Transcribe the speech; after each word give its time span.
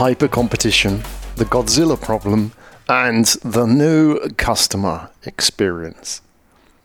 hyper 0.00 0.28
competition, 0.28 1.02
the 1.36 1.44
Godzilla 1.44 2.00
problem, 2.00 2.52
and 2.88 3.26
the 3.44 3.66
new 3.66 4.18
customer 4.38 5.10
experience. 5.26 6.22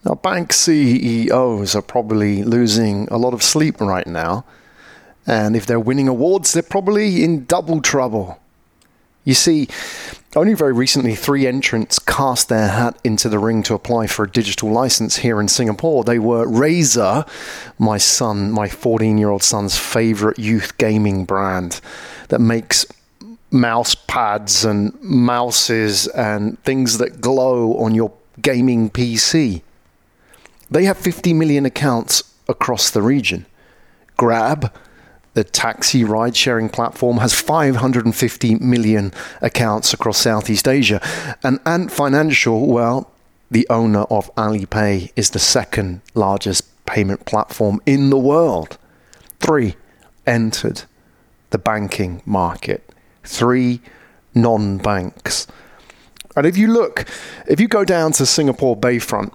Now, 0.03 0.15
bank 0.15 0.51
CEOs 0.51 1.75
are 1.77 1.81
probably 1.81 2.43
losing 2.43 3.07
a 3.07 3.17
lot 3.17 3.33
of 3.33 3.41
sleep 3.41 3.79
right 3.79 4.05
now, 4.05 4.43
and 5.25 5.55
if 5.55 5.65
they're 5.65 5.79
winning 5.79 6.09
awards, 6.09 6.51
they're 6.51 6.61
probably 6.61 7.23
in 7.23 7.45
double 7.45 7.79
trouble. 7.79 8.37
You 9.23 9.33
see, 9.33 9.69
only 10.35 10.53
very 10.53 10.73
recently, 10.73 11.15
three 11.15 11.47
entrants 11.47 11.99
cast 11.99 12.49
their 12.49 12.67
hat 12.67 12.99
into 13.05 13.29
the 13.29 13.39
ring 13.39 13.63
to 13.63 13.75
apply 13.75 14.07
for 14.07 14.25
a 14.25 14.29
digital 14.29 14.69
license 14.69 15.15
here 15.15 15.39
in 15.39 15.47
Singapore. 15.47 16.03
They 16.03 16.19
were 16.19 16.45
Razer, 16.45 17.25
my 17.79 17.97
son, 17.97 18.51
my 18.51 18.67
14 18.67 19.17
year 19.17 19.29
old 19.29 19.41
son's 19.41 19.77
favorite 19.77 20.37
youth 20.37 20.77
gaming 20.77 21.23
brand 21.23 21.79
that 22.27 22.39
makes 22.39 22.85
mouse 23.51 23.95
pads 23.95 24.65
and 24.65 24.99
mouses 25.01 26.07
and 26.07 26.61
things 26.63 26.97
that 26.97 27.21
glow 27.21 27.77
on 27.77 27.95
your 27.95 28.11
gaming 28.41 28.89
PC. 28.89 29.61
They 30.69 30.85
have 30.85 30.97
50 30.97 31.33
million 31.33 31.65
accounts 31.65 32.23
across 32.47 32.89
the 32.89 33.01
region. 33.01 33.45
Grab, 34.17 34.73
the 35.33 35.43
taxi 35.43 36.03
ride 36.03 36.35
sharing 36.35 36.69
platform 36.69 37.17
has 37.17 37.33
550 37.33 38.55
million 38.55 39.11
accounts 39.41 39.93
across 39.93 40.17
Southeast 40.17 40.67
Asia. 40.67 41.01
And 41.43 41.59
Ant 41.65 41.91
Financial, 41.91 42.65
well, 42.67 43.11
the 43.51 43.67
owner 43.69 44.03
of 44.03 44.33
Alipay, 44.35 45.11
is 45.15 45.31
the 45.31 45.39
second 45.39 46.01
largest 46.13 46.63
payment 46.85 47.25
platform 47.25 47.81
in 47.85 48.09
the 48.09 48.17
world. 48.17 48.77
Three 49.39 49.75
entered 50.25 50.83
the 51.49 51.57
banking 51.57 52.21
market. 52.25 52.89
Three 53.25 53.81
non 54.33 54.77
banks. 54.77 55.47
And 56.35 56.45
if 56.45 56.57
you 56.57 56.67
look, 56.67 57.05
if 57.47 57.59
you 57.59 57.67
go 57.67 57.85
down 57.85 58.11
to 58.13 58.25
Singapore 58.25 58.75
Bayfront, 58.75 59.33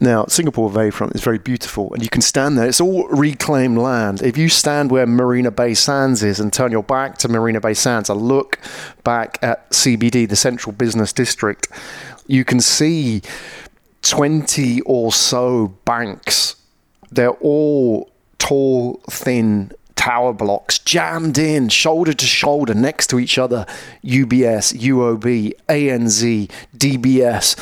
now, 0.00 0.26
Singapore 0.26 0.70
Bayfront 0.70 1.16
is 1.16 1.22
very 1.22 1.38
beautiful, 1.38 1.92
and 1.92 2.02
you 2.02 2.08
can 2.08 2.22
stand 2.22 2.56
there. 2.56 2.68
It's 2.68 2.80
all 2.80 3.08
reclaimed 3.08 3.78
land. 3.78 4.22
If 4.22 4.36
you 4.36 4.48
stand 4.48 4.92
where 4.92 5.06
Marina 5.06 5.50
Bay 5.50 5.74
Sands 5.74 6.22
is 6.22 6.38
and 6.38 6.52
turn 6.52 6.70
your 6.70 6.84
back 6.84 7.18
to 7.18 7.28
Marina 7.28 7.60
Bay 7.60 7.74
Sands 7.74 8.08
and 8.08 8.22
look 8.22 8.60
back 9.02 9.38
at 9.42 9.68
CBD, 9.70 10.28
the 10.28 10.36
Central 10.36 10.72
Business 10.72 11.12
District, 11.12 11.66
you 12.28 12.44
can 12.44 12.60
see 12.60 13.22
20 14.02 14.82
or 14.82 15.10
so 15.10 15.74
banks. 15.84 16.54
They're 17.10 17.30
all 17.30 18.12
tall, 18.38 19.00
thin 19.10 19.72
tower 19.98 20.32
blocks 20.32 20.78
jammed 20.78 21.36
in 21.36 21.68
shoulder 21.68 22.14
to 22.14 22.24
shoulder 22.24 22.72
next 22.72 23.08
to 23.08 23.18
each 23.18 23.36
other 23.36 23.66
UBS, 24.02 24.72
UOB, 24.78 25.52
ANZ, 25.68 26.50
DBS 26.76 27.56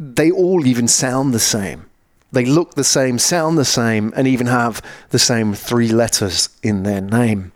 they 0.00 0.30
all 0.30 0.66
even 0.66 0.88
sound 0.88 1.34
the 1.34 1.38
same. 1.38 1.84
They 2.32 2.46
look 2.46 2.74
the 2.74 2.84
same, 2.84 3.18
sound 3.18 3.58
the 3.58 3.66
same, 3.66 4.14
and 4.16 4.26
even 4.26 4.46
have 4.46 4.80
the 5.10 5.18
same 5.18 5.52
three 5.52 5.88
letters 5.88 6.48
in 6.62 6.84
their 6.84 7.02
name. 7.02 7.52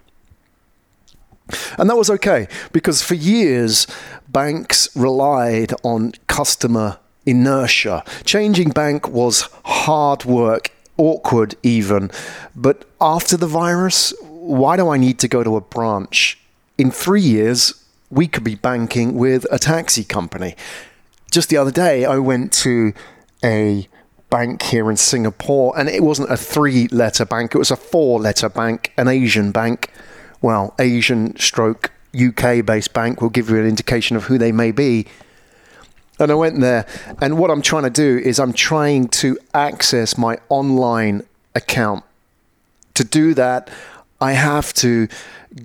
And 1.79 1.89
that 1.89 1.97
was 1.97 2.11
okay 2.11 2.49
because 2.73 3.03
for 3.03 3.15
years, 3.15 3.87
banks 4.29 4.95
relied 4.95 5.73
on 5.83 6.13
customer 6.27 6.99
inertia. 7.25 8.05
Changing 8.25 8.71
bank 8.71 9.09
was 9.09 9.49
hard 9.65 10.25
work, 10.25 10.71
awkward 10.97 11.55
even. 11.63 12.11
But 12.55 12.85
after 13.01 13.37
the 13.37 13.47
virus, 13.47 14.15
why 14.23 14.77
do 14.77 14.89
I 14.89 14.97
need 14.97 15.19
to 15.21 15.29
go 15.29 15.43
to 15.43 15.57
a 15.57 15.61
branch? 15.61 16.39
In 16.79 16.91
three 16.91 17.23
years, 17.23 17.85
we 18.11 18.27
could 18.27 18.45
be 18.45 18.55
banking 18.55 19.15
with 19.17 19.47
a 19.51 19.59
taxi 19.59 20.05
company 20.05 20.57
just 21.35 21.49
the 21.49 21.57
other 21.57 21.73
day, 21.73 22.05
I 22.05 22.19
went 22.19 22.53
to 22.63 22.93
a 23.45 23.89
bank 24.31 24.63
here 24.63 24.89
in 24.89 24.97
Singapore, 24.97 25.77
and 25.77 25.89
it 25.89 26.03
wasn't 26.03 26.31
a 26.31 26.37
three 26.37 26.87
letter 26.89 27.25
bank, 27.25 27.55
it 27.55 27.59
was 27.59 27.73
a 27.73 27.77
four 27.77 28.21
letter 28.21 28.49
bank, 28.49 28.93
an 28.97 29.09
Asian 29.09 29.51
bank. 29.51 29.91
Well, 30.41 30.75
Asian 30.79 31.37
stroke 31.37 31.91
UK 32.15 32.65
based 32.65 32.93
bank 32.93 33.21
will 33.21 33.31
give 33.31 33.51
you 33.51 33.59
an 33.59 33.67
indication 33.67 34.17
of 34.17 34.25
who 34.25 34.39
they 34.39 34.53
may 34.53 34.71
be. 34.71 35.07
And 36.19 36.31
I 36.31 36.35
went 36.35 36.61
there, 36.61 36.87
and 37.21 37.39
what 37.39 37.51
I'm 37.51 37.63
trying 37.63 37.83
to 37.83 37.91
do 37.91 38.19
is 38.19 38.39
I'm 38.39 38.53
trying 38.53 39.09
to 39.09 39.37
access 39.53 40.17
my 40.17 40.39
online 40.49 41.23
account. 41.55 42.05
To 42.95 43.05
do 43.05 43.35
that, 43.35 43.69
I 44.21 44.33
have 44.33 44.73
to 44.75 45.09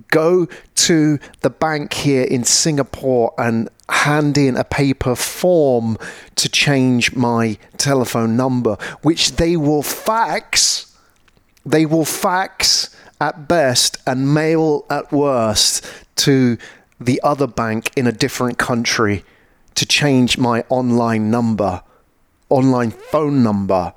go 0.08 0.48
to 0.74 1.18
the 1.40 1.50
bank 1.50 1.92
here 1.92 2.24
in 2.24 2.42
Singapore 2.42 3.32
and 3.38 3.68
hand 3.88 4.36
in 4.36 4.56
a 4.56 4.64
paper 4.64 5.14
form 5.14 5.96
to 6.34 6.48
change 6.48 7.14
my 7.14 7.56
telephone 7.76 8.36
number, 8.36 8.76
which 9.02 9.36
they 9.36 9.56
will 9.56 9.82
fax. 9.82 10.96
They 11.64 11.86
will 11.86 12.04
fax 12.04 12.94
at 13.20 13.46
best 13.46 13.98
and 14.06 14.34
mail 14.34 14.84
at 14.90 15.12
worst 15.12 15.86
to 16.16 16.58
the 17.00 17.20
other 17.22 17.46
bank 17.46 17.90
in 17.96 18.06
a 18.06 18.12
different 18.12 18.58
country 18.58 19.24
to 19.74 19.86
change 19.86 20.38
my 20.38 20.64
online 20.68 21.30
number, 21.30 21.82
online 22.48 22.90
phone 22.90 23.42
number. 23.42 23.92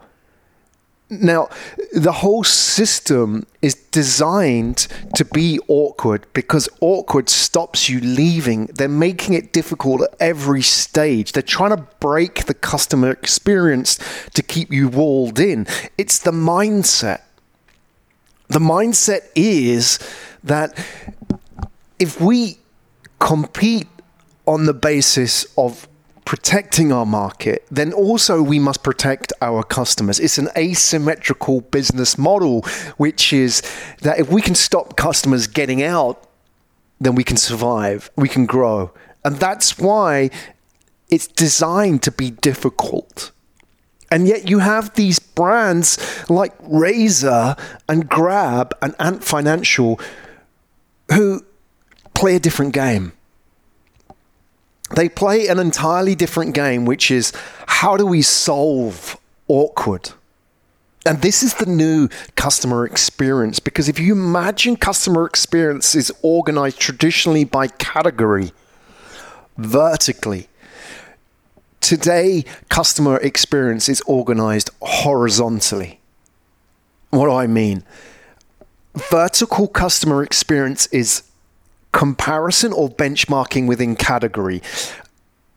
Now, 1.10 1.50
the 1.92 2.12
whole 2.12 2.44
system 2.44 3.46
is 3.62 3.76
designed 3.76 4.88
to 5.16 5.26
be 5.26 5.60
awkward 5.68 6.26
because 6.34 6.68
awkward 6.82 7.30
stops 7.30 7.88
you 7.88 8.00
leaving. 8.00 8.66
They're 8.68 8.88
making 8.88 9.36
it 9.36 9.54
difficult 9.54 10.02
at 10.02 10.16
every 10.20 10.64
stage. 10.64 11.34
They're 11.34 11.44
trying 11.44 11.76
to 11.76 11.84
break 12.00 12.46
the 12.46 12.56
customer 12.56 13.12
experience 13.12 14.00
to 14.34 14.42
keep 14.42 14.72
you 14.72 14.88
walled 14.90 15.40
in. 15.40 15.68
It's 15.98 16.18
the 16.18 16.32
mindset. 16.32 17.22
The 18.48 18.60
mindset 18.60 19.22
is 19.36 20.00
that 20.44 20.78
if 22.00 22.20
we 22.20 22.58
compete 23.20 23.88
on 24.46 24.66
the 24.66 24.74
basis 24.74 25.46
of 25.58 25.88
protecting 26.26 26.92
our 26.92 27.06
market, 27.06 27.66
then 27.70 27.92
also 27.94 28.42
we 28.42 28.60
must 28.60 28.84
protect 28.84 29.34
our 29.42 29.64
customers. 29.64 30.20
It's 30.20 30.38
an 30.38 30.50
asymmetrical 30.58 31.62
business 31.62 32.18
model, 32.18 32.62
which 32.98 33.34
is 33.34 33.62
that 34.02 34.20
if 34.20 34.30
we 34.30 34.42
can 34.42 34.56
stop 34.56 34.96
customers 34.96 35.48
getting 35.48 35.84
out, 35.84 36.28
then 37.00 37.16
we 37.16 37.24
can 37.24 37.38
survive, 37.38 38.10
we 38.16 38.30
can 38.30 38.46
grow. 38.46 38.92
And 39.26 39.38
that's 39.38 39.78
why 39.78 40.30
it's 41.10 41.28
designed 41.28 42.04
to 42.04 42.12
be 42.12 42.32
difficult. 42.32 43.32
And 44.10 44.28
yet 44.28 44.50
you 44.50 44.60
have 44.60 44.94
these 44.94 45.20
brands 45.20 45.98
like 46.30 46.58
Razer 46.60 47.60
and 47.90 48.08
Grab 48.08 48.74
and 48.82 48.96
Ant 49.00 49.24
Financial 49.24 50.00
who 51.12 51.44
play 52.14 52.36
a 52.36 52.40
different 52.40 52.74
game 52.74 53.14
they 54.96 55.10
play 55.10 55.48
an 55.48 55.60
entirely 55.60 56.16
different 56.16 56.54
game, 56.54 56.86
which 56.86 57.10
is 57.12 57.34
how 57.68 57.98
do 57.98 58.06
we 58.06 58.22
solve 58.22 59.18
awkward? 59.48 60.12
And 61.06 61.22
this 61.22 61.44
is 61.44 61.56
the 61.56 61.66
new 61.66 62.08
customer 62.36 62.86
experience 62.86 63.60
because 63.60 63.90
if 63.90 64.00
you 64.00 64.14
imagine 64.14 64.78
customer 64.78 65.26
experience 65.26 65.96
is 65.96 66.12
organized 66.22 66.80
traditionally 66.80 67.44
by 67.44 67.68
category, 67.68 68.52
vertically, 69.58 70.48
today 71.82 72.46
customer 72.70 73.18
experience 73.18 73.90
is 73.90 74.02
organized 74.02 74.70
horizontally. 74.82 76.00
What 77.10 77.26
do 77.26 77.34
I 77.34 77.48
mean? 77.48 77.84
Vertical 78.96 79.68
customer 79.68 80.24
experience 80.24 80.88
is 80.88 81.24
comparison 81.94 82.74
or 82.74 82.90
benchmarking 82.90 83.68
within 83.68 83.96
category. 83.96 84.62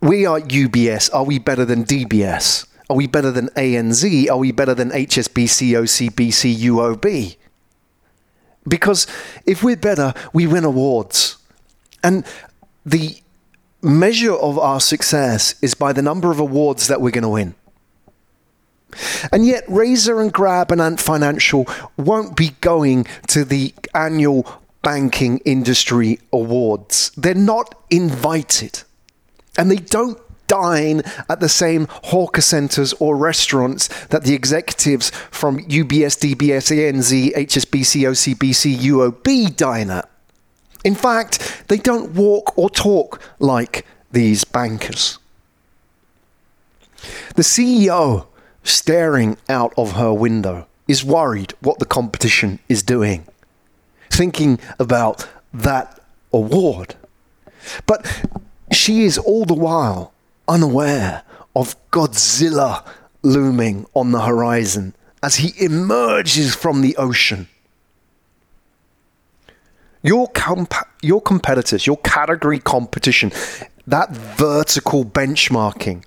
We 0.00 0.24
are 0.24 0.40
UBS. 0.40 1.12
Are 1.12 1.24
we 1.24 1.40
better 1.40 1.64
than 1.64 1.84
DBS? 1.84 2.66
Are 2.88 2.94
we 2.94 3.08
better 3.08 3.32
than 3.32 3.48
ANZ? 3.48 4.30
Are 4.30 4.36
we 4.36 4.52
better 4.52 4.74
than 4.74 4.90
HSBC, 4.90 5.70
OCBC, 5.72 6.54
UOB? 6.56 7.36
Because 8.68 9.06
if 9.44 9.64
we're 9.64 9.76
better, 9.76 10.14
we 10.32 10.46
win 10.46 10.64
awards. 10.64 11.38
And 12.04 12.24
the 12.84 13.16
measure 13.82 14.34
of 14.34 14.58
our 14.58 14.80
success 14.80 15.56
is 15.62 15.74
by 15.74 15.92
the 15.92 16.02
number 16.02 16.30
of 16.30 16.38
awards 16.38 16.86
that 16.88 17.00
we're 17.00 17.10
going 17.10 17.22
to 17.22 17.28
win. 17.28 17.54
And 19.32 19.46
yet, 19.46 19.66
Razer 19.66 20.22
and 20.22 20.32
Grab 20.32 20.70
and 20.70 20.80
Ant 20.80 21.00
Financial 21.00 21.66
won't 21.96 22.36
be 22.36 22.50
going 22.60 23.04
to 23.28 23.44
the 23.44 23.74
annual 23.94 24.62
banking 24.86 25.38
industry 25.38 26.16
awards. 26.32 27.10
They're 27.16 27.34
not 27.34 27.74
invited. 27.90 28.84
And 29.58 29.68
they 29.68 29.78
don't 29.78 30.16
dine 30.46 31.02
at 31.28 31.40
the 31.40 31.48
same 31.48 31.88
hawker 31.90 32.40
centres 32.40 32.92
or 33.00 33.16
restaurants 33.16 33.88
that 34.06 34.22
the 34.22 34.34
executives 34.34 35.10
from 35.32 35.58
UBS, 35.64 36.14
DBS, 36.22 36.70
ANZ, 36.70 37.34
HSBC, 37.34 38.02
OCBC, 38.12 38.76
UOB 38.76 39.56
dine 39.56 39.90
at. 39.90 40.08
In 40.84 40.94
fact, 40.94 41.64
they 41.66 41.78
don't 41.78 42.12
walk 42.12 42.56
or 42.56 42.70
talk 42.70 43.20
like 43.40 43.84
these 44.12 44.44
bankers. 44.44 45.18
The 47.34 47.42
CEO, 47.42 48.28
staring 48.62 49.36
out 49.48 49.74
of 49.76 49.94
her 49.94 50.14
window, 50.14 50.68
is 50.86 51.04
worried 51.04 51.54
what 51.60 51.80
the 51.80 51.86
competition 51.86 52.60
is 52.68 52.84
doing, 52.84 53.26
thinking 54.16 54.58
about 54.78 55.28
that 55.52 56.00
award. 56.32 56.94
But 57.86 58.06
she 58.72 59.04
is 59.04 59.18
all 59.18 59.44
the 59.44 59.54
while 59.54 60.12
unaware 60.48 61.22
of 61.54 61.76
Godzilla 61.90 62.86
looming 63.22 63.86
on 63.94 64.12
the 64.12 64.22
horizon 64.22 64.94
as 65.22 65.36
he 65.36 65.52
emerges 65.62 66.54
from 66.54 66.80
the 66.80 66.96
ocean. 66.96 67.48
Your, 70.02 70.28
comp- 70.28 70.88
your 71.02 71.20
competitors, 71.20 71.86
your 71.86 71.96
category 71.98 72.60
competition, 72.60 73.32
that 73.86 74.10
vertical 74.10 75.04
benchmarking 75.04 76.04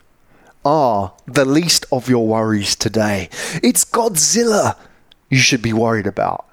are 0.63 1.13
the 1.25 1.45
least 1.45 1.85
of 1.91 2.09
your 2.09 2.25
worries 2.25 2.75
today. 2.75 3.29
It's 3.61 3.83
Godzilla 3.83 4.77
you 5.29 5.39
should 5.39 5.61
be 5.61 5.73
worried 5.73 6.07
about. 6.07 6.48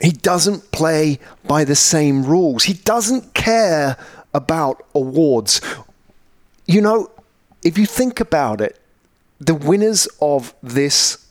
He 0.00 0.10
doesn't 0.10 0.72
play 0.72 1.18
by 1.46 1.64
the 1.64 1.74
same 1.74 2.24
rules. 2.24 2.64
He 2.64 2.74
doesn't 2.74 3.34
care 3.34 3.96
about 4.34 4.84
awards. 4.94 5.60
You 6.66 6.80
know, 6.82 7.10
if 7.62 7.78
you 7.78 7.86
think 7.86 8.20
about 8.20 8.60
it, 8.60 8.78
the 9.40 9.54
winners 9.54 10.08
of 10.20 10.54
this 10.62 11.26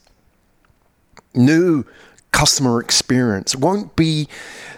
new 1.33 1.85
customer 2.31 2.81
experience 2.81 3.55
won't 3.55 3.95
be 3.95 4.27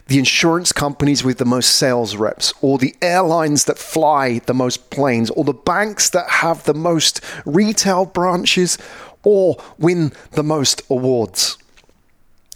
the 0.07 0.19
insurance 0.19 0.71
companies 0.71 1.23
with 1.23 1.37
the 1.37 1.45
most 1.45 1.71
sales 1.73 2.15
reps, 2.15 2.53
or 2.61 2.77
the 2.77 2.95
airlines 3.01 3.65
that 3.65 3.77
fly 3.77 4.39
the 4.45 4.53
most 4.53 4.89
planes, 4.89 5.29
or 5.31 5.43
the 5.43 5.53
banks 5.53 6.09
that 6.11 6.29
have 6.29 6.63
the 6.63 6.73
most 6.73 7.19
retail 7.45 8.05
branches, 8.05 8.77
or 9.23 9.57
win 9.77 10.13
the 10.31 10.43
most 10.43 10.81
awards. 10.89 11.57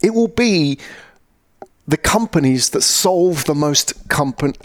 It 0.01 0.13
will 0.13 0.29
be 0.29 0.77
the 1.91 1.97
companies 1.97 2.69
that 2.69 2.81
solve 2.81 3.43
the 3.43 3.53
most 3.53 3.93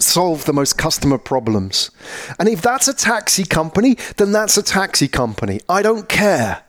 solve 0.01 0.45
the 0.45 0.53
most 0.53 0.79
customer 0.79 1.19
problems. 1.19 1.91
And 2.39 2.49
if 2.49 2.63
that's 2.63 2.87
a 2.87 2.95
taxi 2.95 3.45
company, 3.45 3.97
then 4.17 4.31
that's 4.31 4.57
a 4.57 4.63
taxi 4.63 5.09
company. 5.09 5.61
I 5.69 5.83
don't 5.83 6.09
care. 6.09 6.63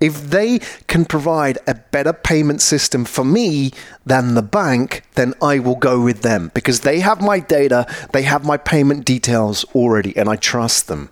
If 0.00 0.28
they 0.30 0.58
can 0.88 1.04
provide 1.04 1.58
a 1.68 1.74
better 1.74 2.12
payment 2.12 2.60
system 2.60 3.04
for 3.04 3.24
me 3.24 3.70
than 4.04 4.34
the 4.34 4.42
bank, 4.42 5.04
then 5.14 5.34
I 5.40 5.60
will 5.60 5.76
go 5.76 6.02
with 6.02 6.22
them 6.22 6.50
because 6.52 6.80
they 6.80 6.98
have 7.00 7.22
my 7.22 7.38
data, 7.38 7.86
they 8.12 8.22
have 8.22 8.44
my 8.44 8.56
payment 8.56 9.04
details 9.06 9.64
already, 9.72 10.14
and 10.16 10.28
I 10.28 10.36
trust 10.36 10.88
them. 10.88 11.10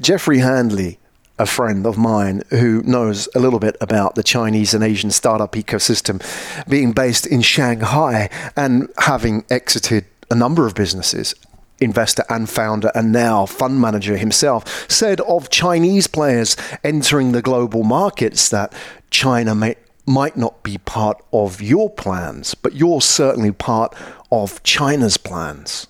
Jeffrey 0.00 0.38
Handley, 0.38 0.98
a 1.38 1.46
friend 1.46 1.86
of 1.86 1.96
mine 1.96 2.42
who 2.50 2.82
knows 2.82 3.28
a 3.34 3.38
little 3.38 3.58
bit 3.58 3.76
about 3.80 4.14
the 4.14 4.22
Chinese 4.22 4.74
and 4.74 4.82
Asian 4.82 5.10
startup 5.10 5.52
ecosystem, 5.52 6.22
being 6.68 6.92
based 6.92 7.26
in 7.26 7.42
Shanghai 7.42 8.28
and 8.56 8.88
having 8.98 9.44
exited 9.50 10.04
a 10.30 10.34
number 10.34 10.66
of 10.66 10.74
businesses 10.74 11.34
investor 11.80 12.24
and 12.28 12.48
founder 12.48 12.90
and 12.94 13.12
now 13.12 13.46
fund 13.46 13.80
manager 13.80 14.16
himself, 14.16 14.90
said 14.90 15.20
of 15.22 15.50
Chinese 15.50 16.06
players 16.06 16.56
entering 16.82 17.32
the 17.32 17.42
global 17.42 17.84
markets 17.84 18.48
that 18.48 18.72
China 19.10 19.54
may, 19.54 19.76
might 20.06 20.36
not 20.36 20.62
be 20.62 20.78
part 20.78 21.22
of 21.32 21.60
your 21.60 21.90
plans, 21.90 22.54
but 22.54 22.74
you're 22.74 23.00
certainly 23.00 23.52
part 23.52 23.94
of 24.32 24.62
China's 24.62 25.16
plans. 25.16 25.86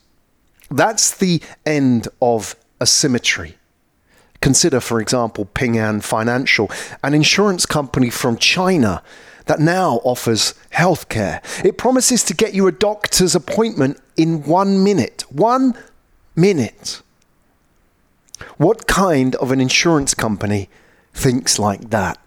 That's 0.70 1.16
the 1.16 1.40
end 1.64 2.08
of 2.20 2.54
asymmetry. 2.80 3.57
Consider, 4.40 4.80
for 4.80 5.00
example, 5.00 5.46
Ping 5.46 5.76
An 5.78 6.00
Financial, 6.00 6.70
an 7.02 7.14
insurance 7.14 7.66
company 7.66 8.10
from 8.10 8.36
China 8.36 9.02
that 9.46 9.58
now 9.58 10.00
offers 10.04 10.54
healthcare. 10.72 11.42
It 11.64 11.78
promises 11.78 12.22
to 12.24 12.34
get 12.34 12.54
you 12.54 12.66
a 12.66 12.72
doctor's 12.72 13.34
appointment 13.34 13.98
in 14.16 14.42
one 14.44 14.84
minute. 14.84 15.24
One 15.30 15.74
minute. 16.36 17.02
What 18.56 18.86
kind 18.86 19.34
of 19.36 19.50
an 19.50 19.60
insurance 19.60 20.14
company 20.14 20.68
thinks 21.12 21.58
like 21.58 21.90
that? 21.90 22.18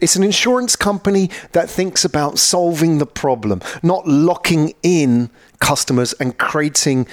It's 0.00 0.16
an 0.16 0.22
insurance 0.22 0.76
company 0.76 1.30
that 1.52 1.68
thinks 1.68 2.04
about 2.04 2.38
solving 2.38 2.96
the 2.96 3.06
problem, 3.06 3.60
not 3.82 4.06
locking 4.06 4.74
in 4.82 5.28
customers 5.60 6.14
and 6.14 6.38
creating 6.38 7.06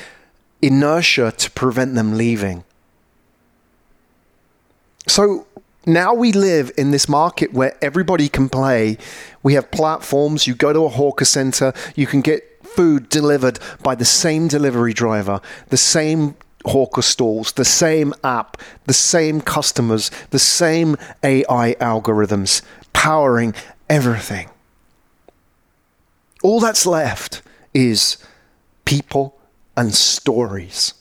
inertia 0.62 1.34
to 1.34 1.52
prevent 1.52 1.96
them 1.96 2.16
leaving. 2.16 2.64
So, 5.08 5.48
now 5.86 6.16
we 6.16 6.32
live 6.32 6.72
in 6.78 6.90
this 6.92 7.08
market 7.08 7.54
where 7.54 7.78
everybody 7.82 8.28
can 8.28 8.50
play. 8.50 8.98
We 9.44 9.54
have 9.54 9.70
platforms. 9.70 10.48
You 10.48 10.56
go 10.56 10.74
to 10.74 10.86
a 10.86 10.90
hawker 10.90 11.26
center, 11.26 11.74
you 11.96 12.08
can 12.08 12.22
get 12.22 12.66
food 12.66 13.08
delivered 13.10 13.60
by 13.84 13.96
the 13.96 14.06
same 14.06 14.48
delivery 14.48 14.94
driver, 14.94 15.42
the 15.70 15.78
same 15.78 16.36
hawker 16.66 17.02
stalls, 17.02 17.54
the 17.54 17.66
same 17.66 18.14
app, 18.24 18.58
the 18.86 18.94
same 18.94 19.42
customers, 19.42 20.10
the 20.32 20.40
same 20.40 20.98
AI 21.24 21.76
algorithms 21.80 22.62
powering 22.94 23.54
everything. 23.90 24.50
All 26.44 26.60
that's 26.60 26.86
left 26.86 27.42
is 27.74 28.18
people 28.84 29.38
and 29.78 29.94
stories. 29.94 30.94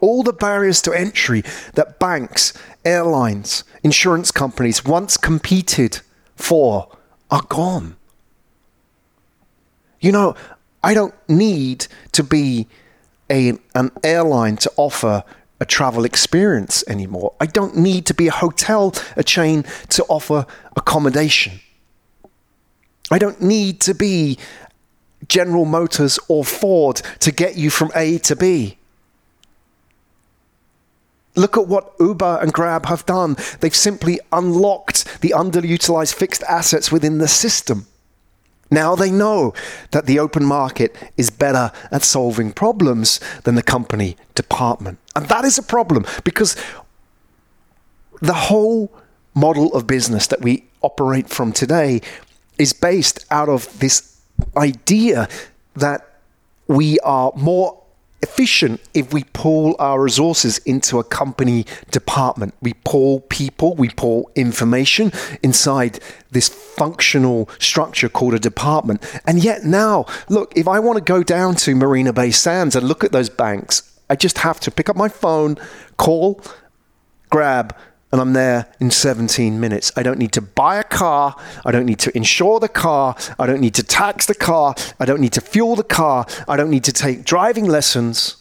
All 0.00 0.22
the 0.22 0.32
barriers 0.32 0.80
to 0.82 0.92
entry 0.92 1.42
that 1.74 1.98
banks, 1.98 2.52
airlines, 2.88 3.64
insurance 3.82 4.30
companies 4.30 4.82
once 4.84 5.18
competed 5.18 6.00
for 6.34 6.88
are 7.30 7.42
gone. 7.48 7.96
You 10.00 10.12
know, 10.12 10.34
I 10.82 10.94
don't 10.94 11.14
need 11.28 11.86
to 12.12 12.22
be 12.22 12.66
a, 13.30 13.52
an 13.74 13.90
airline 14.02 14.56
to 14.58 14.72
offer 14.76 15.22
a 15.60 15.66
travel 15.66 16.04
experience 16.04 16.82
anymore. 16.88 17.34
I 17.40 17.46
don't 17.46 17.76
need 17.76 18.06
to 18.06 18.14
be 18.14 18.28
a 18.28 18.32
hotel, 18.32 18.94
a 19.16 19.24
chain 19.24 19.64
to 19.90 20.04
offer 20.08 20.46
accommodation. 20.74 21.60
I 23.10 23.18
don't 23.18 23.42
need 23.42 23.80
to 23.82 23.94
be 23.94 24.38
General 25.26 25.66
Motors 25.66 26.18
or 26.28 26.44
Ford 26.44 27.02
to 27.20 27.32
get 27.32 27.56
you 27.56 27.68
from 27.68 27.90
A 27.94 28.18
to 28.18 28.36
B. 28.36 28.77
Look 31.38 31.56
at 31.56 31.68
what 31.68 31.94
Uber 32.00 32.40
and 32.42 32.52
Grab 32.52 32.86
have 32.86 33.06
done. 33.06 33.36
They've 33.60 33.74
simply 33.74 34.18
unlocked 34.32 35.20
the 35.20 35.34
underutilized 35.36 36.14
fixed 36.14 36.42
assets 36.42 36.90
within 36.90 37.18
the 37.18 37.28
system. 37.28 37.86
Now 38.70 38.96
they 38.96 39.10
know 39.10 39.54
that 39.92 40.06
the 40.06 40.18
open 40.18 40.44
market 40.44 40.94
is 41.16 41.30
better 41.30 41.70
at 41.90 42.02
solving 42.02 42.52
problems 42.52 43.20
than 43.44 43.54
the 43.54 43.62
company 43.62 44.16
department. 44.34 44.98
And 45.14 45.28
that 45.28 45.44
is 45.44 45.58
a 45.58 45.62
problem 45.62 46.04
because 46.24 46.56
the 48.20 48.34
whole 48.34 48.92
model 49.34 49.72
of 49.74 49.86
business 49.86 50.26
that 50.26 50.42
we 50.42 50.64
operate 50.82 51.28
from 51.28 51.52
today 51.52 52.00
is 52.58 52.72
based 52.72 53.24
out 53.30 53.48
of 53.48 53.78
this 53.78 54.20
idea 54.56 55.28
that 55.74 56.18
we 56.66 56.98
are 57.00 57.32
more 57.36 57.77
efficient 58.22 58.80
if 58.94 59.12
we 59.12 59.24
pull 59.32 59.76
our 59.78 60.00
resources 60.00 60.58
into 60.58 60.98
a 60.98 61.04
company 61.04 61.64
department. 61.90 62.54
We 62.60 62.74
pull 62.84 63.20
people, 63.20 63.74
we 63.74 63.90
pull 63.90 64.30
information 64.34 65.12
inside 65.42 66.00
this 66.30 66.48
functional 66.48 67.48
structure 67.58 68.08
called 68.08 68.34
a 68.34 68.38
department. 68.38 69.02
And 69.26 69.42
yet 69.42 69.64
now, 69.64 70.06
look, 70.28 70.56
if 70.56 70.66
I 70.66 70.80
want 70.80 70.98
to 70.98 71.04
go 71.04 71.22
down 71.22 71.54
to 71.56 71.74
Marina 71.74 72.12
Bay 72.12 72.30
Sands 72.30 72.74
and 72.74 72.86
look 72.86 73.04
at 73.04 73.12
those 73.12 73.30
banks, 73.30 73.98
I 74.10 74.16
just 74.16 74.38
have 74.38 74.58
to 74.60 74.70
pick 74.70 74.88
up 74.88 74.96
my 74.96 75.08
phone, 75.08 75.56
call, 75.96 76.40
grab, 77.30 77.76
and 78.10 78.20
I'm 78.20 78.32
there 78.32 78.66
in 78.80 78.90
17 78.90 79.60
minutes. 79.60 79.92
I 79.96 80.02
don't 80.02 80.18
need 80.18 80.32
to 80.32 80.40
buy 80.40 80.76
a 80.76 80.84
car. 80.84 81.36
I 81.64 81.70
don't 81.70 81.84
need 81.84 81.98
to 82.00 82.16
insure 82.16 82.58
the 82.58 82.68
car. 82.68 83.14
I 83.38 83.46
don't 83.46 83.60
need 83.60 83.74
to 83.74 83.82
tax 83.82 84.26
the 84.26 84.34
car. 84.34 84.74
I 84.98 85.04
don't 85.04 85.20
need 85.20 85.34
to 85.34 85.42
fuel 85.42 85.76
the 85.76 85.84
car. 85.84 86.26
I 86.46 86.56
don't 86.56 86.70
need 86.70 86.84
to 86.84 86.92
take 86.92 87.24
driving 87.24 87.66
lessons. 87.66 88.36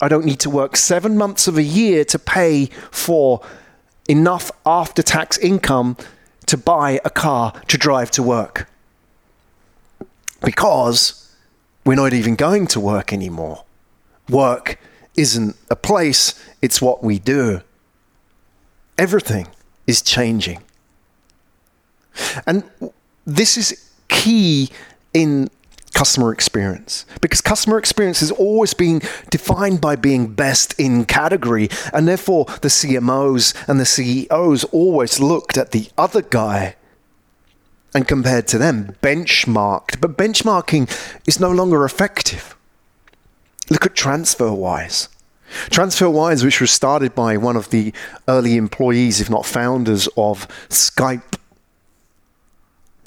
I 0.00 0.08
don't 0.08 0.24
need 0.24 0.38
to 0.40 0.50
work 0.50 0.76
seven 0.76 1.16
months 1.16 1.48
of 1.48 1.56
a 1.56 1.62
year 1.62 2.04
to 2.04 2.18
pay 2.18 2.66
for 2.92 3.44
enough 4.08 4.52
after 4.64 5.02
tax 5.02 5.36
income 5.38 5.96
to 6.46 6.56
buy 6.56 7.00
a 7.04 7.10
car 7.10 7.60
to 7.66 7.76
drive 7.76 8.12
to 8.12 8.22
work. 8.22 8.68
Because 10.44 11.34
we're 11.84 11.96
not 11.96 12.12
even 12.12 12.36
going 12.36 12.68
to 12.68 12.78
work 12.78 13.12
anymore. 13.12 13.64
Work 14.28 14.78
isn't 15.16 15.56
a 15.70 15.76
place, 15.76 16.40
it's 16.62 16.80
what 16.80 17.02
we 17.02 17.18
do 17.18 17.62
everything 18.98 19.48
is 19.86 20.02
changing. 20.02 20.62
And 22.46 22.64
this 23.26 23.56
is 23.56 23.90
key 24.08 24.70
in 25.12 25.50
customer 25.94 26.30
experience 26.30 27.06
because 27.22 27.40
customer 27.40 27.78
experience 27.78 28.20
is 28.20 28.30
always 28.30 28.74
being 28.74 29.00
defined 29.30 29.80
by 29.80 29.96
being 29.96 30.26
best 30.26 30.78
in 30.78 31.06
category 31.06 31.70
and 31.94 32.06
therefore 32.06 32.44
the 32.60 32.68
CMOs 32.68 33.54
and 33.66 33.80
the 33.80 33.86
CEOs 33.86 34.64
always 34.64 35.20
looked 35.20 35.56
at 35.56 35.70
the 35.70 35.88
other 35.96 36.20
guy 36.20 36.76
and 37.94 38.06
compared 38.06 38.46
to 38.48 38.58
them 38.58 38.94
benchmarked. 39.02 39.98
But 40.00 40.18
benchmarking 40.18 40.90
is 41.26 41.40
no 41.40 41.50
longer 41.50 41.82
effective. 41.84 42.54
Look 43.70 43.86
at 43.86 43.94
TransferWise 43.94 45.08
TransferWise, 45.70 46.44
which 46.44 46.60
was 46.60 46.70
started 46.70 47.14
by 47.14 47.36
one 47.36 47.56
of 47.56 47.70
the 47.70 47.92
early 48.28 48.56
employees, 48.56 49.20
if 49.20 49.30
not 49.30 49.46
founders, 49.46 50.08
of 50.16 50.48
Skype 50.68 51.36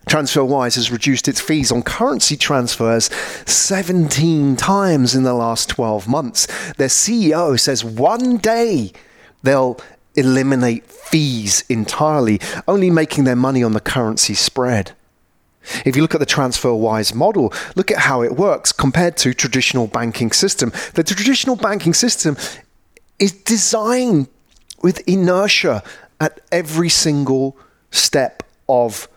TransferWise 0.10 0.74
has 0.74 0.92
reduced 0.92 1.28
its 1.28 1.40
fees 1.40 1.72
on 1.72 1.84
currency 1.84 2.36
transfers 2.36 3.12
17 3.46 4.56
times 4.56 5.14
in 5.14 5.22
the 5.22 5.36
last 5.36 5.70
12 5.70 6.08
months. 6.08 6.48
Their 6.74 6.88
CEO 6.88 7.60
says 7.60 7.86
one 7.86 8.38
day 8.38 8.92
they'll 9.44 9.80
eliminate 10.16 10.88
fees 10.88 11.64
entirely, 11.70 12.42
only 12.68 12.90
making 12.90 13.26
their 13.26 13.36
money 13.36 13.64
on 13.64 13.74
the 13.74 13.80
currency 13.80 14.34
spread. 14.34 14.94
If 15.86 15.96
you 15.96 16.02
look 16.02 16.14
at 16.14 16.20
the 16.20 16.26
TransferWise 16.26 17.14
model, 17.14 17.54
look 17.76 17.92
at 17.92 18.00
how 18.00 18.22
it 18.22 18.34
works 18.34 18.72
compared 18.72 19.18
to 19.18 19.34
traditional 19.34 19.88
banking 19.88 20.32
system. 20.32 20.72
The 20.94 21.04
traditional 21.04 21.56
banking 21.56 21.94
system 21.94 22.38
is 23.20 23.32
designed 23.32 24.28
with 24.82 25.02
inertia 25.08 25.84
at 26.20 26.42
every 26.52 26.90
single 26.90 27.58
step 27.92 28.44
of 28.68 29.08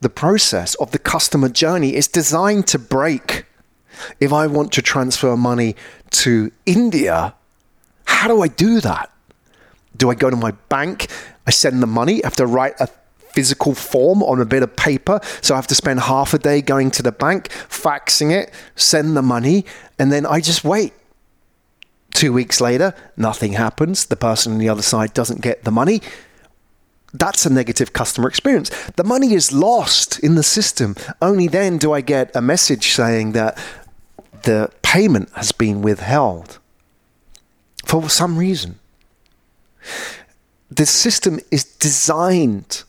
the 0.00 0.08
process 0.10 0.74
of 0.76 0.90
the 0.90 0.98
customer 0.98 1.48
journey 1.48 1.94
It's 1.94 2.08
designed 2.08 2.66
to 2.68 2.78
break. 2.78 3.46
If 4.20 4.32
I 4.32 4.46
want 4.46 4.72
to 4.72 4.82
transfer 4.82 5.36
money 5.36 5.76
to 6.10 6.50
India, 6.66 7.34
how 8.04 8.28
do 8.28 8.42
I 8.42 8.48
do 8.48 8.80
that? 8.80 9.10
Do 9.96 10.10
I 10.10 10.14
go 10.14 10.30
to 10.30 10.36
my 10.36 10.50
bank? 10.68 11.08
I 11.46 11.50
send 11.50 11.82
the 11.82 11.86
money. 11.86 12.22
I 12.22 12.26
have 12.26 12.36
to 12.36 12.46
write 12.46 12.74
a 12.80 12.88
physical 13.34 13.74
form 13.74 14.22
on 14.22 14.40
a 14.40 14.44
bit 14.44 14.62
of 14.62 14.76
paper. 14.76 15.20
So 15.42 15.54
I 15.54 15.58
have 15.58 15.66
to 15.68 15.74
spend 15.74 16.00
half 16.00 16.34
a 16.34 16.38
day 16.38 16.62
going 16.62 16.90
to 16.92 17.02
the 17.02 17.12
bank, 17.12 17.48
faxing 17.68 18.30
it, 18.30 18.52
send 18.76 19.16
the 19.16 19.22
money, 19.22 19.64
and 19.98 20.12
then 20.12 20.26
I 20.26 20.40
just 20.40 20.64
wait. 20.64 20.92
Two 22.12 22.32
weeks 22.32 22.60
later, 22.60 22.94
nothing 23.16 23.54
happens. 23.54 24.06
The 24.06 24.16
person 24.16 24.52
on 24.52 24.58
the 24.58 24.68
other 24.68 24.82
side 24.82 25.12
doesn't 25.14 25.40
get 25.40 25.64
the 25.64 25.72
money 25.72 26.00
that's 27.14 27.46
a 27.46 27.50
negative 27.50 27.92
customer 27.92 28.28
experience. 28.28 28.70
The 28.96 29.04
money 29.04 29.34
is 29.34 29.52
lost 29.52 30.18
in 30.18 30.34
the 30.34 30.42
system. 30.42 30.96
Only 31.22 31.46
then 31.46 31.78
do 31.78 31.92
I 31.92 32.00
get 32.00 32.34
a 32.34 32.42
message 32.42 32.92
saying 32.92 33.32
that 33.32 33.56
the 34.42 34.70
payment 34.82 35.30
has 35.34 35.52
been 35.52 35.80
withheld 35.80 36.58
for 37.86 38.10
some 38.10 38.36
reason. 38.36 38.80
The 40.70 40.86
system 40.86 41.38
is 41.52 41.64
designed 41.64 42.82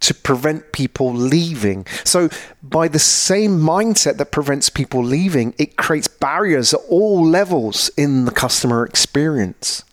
to 0.00 0.14
prevent 0.14 0.72
people 0.72 1.12
leaving. 1.12 1.86
So, 2.04 2.30
by 2.62 2.88
the 2.88 2.98
same 2.98 3.58
mindset 3.60 4.16
that 4.16 4.32
prevents 4.32 4.68
people 4.68 5.04
leaving, 5.04 5.54
it 5.58 5.76
creates 5.76 6.08
barriers 6.08 6.74
at 6.74 6.80
all 6.88 7.24
levels 7.24 7.90
in 7.96 8.24
the 8.24 8.32
customer 8.32 8.84
experience. 8.84 9.84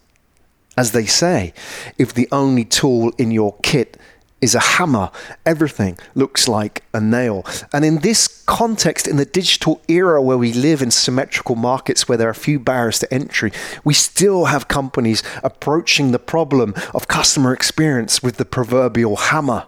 As 0.78 0.92
they 0.92 1.06
say, 1.06 1.54
if 1.98 2.14
the 2.14 2.28
only 2.32 2.64
tool 2.64 3.12
in 3.18 3.32
your 3.32 3.56
kit 3.64 3.98
is 4.40 4.54
a 4.54 4.60
hammer, 4.60 5.10
everything 5.46 5.98
looks 6.14 6.48
like 6.48 6.84
a 6.94 7.02
nail. 7.02 7.44
And 7.74 7.84
in 7.84 8.00
this 8.00 8.44
context, 8.46 9.08
in 9.08 9.18
the 9.18 9.26
digital 9.26 9.82
era 9.88 10.22
where 10.22 10.38
we 10.38 10.54
live 10.54 10.82
in 10.82 10.92
symmetrical 10.92 11.56
markets 11.56 12.08
where 12.08 12.18
there 12.18 12.30
are 12.30 12.36
few 12.36 12.60
barriers 12.60 13.00
to 13.00 13.12
entry, 13.12 13.52
we 13.84 13.96
still 13.96 14.46
have 14.46 14.68
companies 14.68 15.24
approaching 15.44 16.12
the 16.12 16.20
problem 16.20 16.76
of 16.94 17.08
customer 17.08 17.52
experience 17.52 18.22
with 18.22 18.38
the 18.38 18.46
proverbial 18.46 19.16
hammer. 19.16 19.66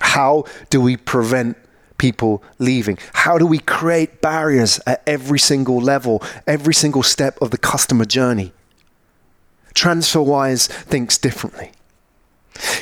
How 0.00 0.44
do 0.70 0.80
we 0.80 0.96
prevent 0.96 1.56
people 1.98 2.42
leaving? 2.58 2.98
How 3.12 3.38
do 3.38 3.46
we 3.46 3.58
create 3.58 4.20
barriers 4.20 4.80
at 4.86 5.02
every 5.06 5.38
single 5.38 5.80
level, 5.80 6.22
every 6.46 6.74
single 6.74 7.02
step 7.02 7.40
of 7.40 7.50
the 7.50 7.58
customer 7.58 8.04
journey? 8.04 8.52
TransferWise 9.74 10.68
thinks 10.68 11.18
differently. 11.18 11.72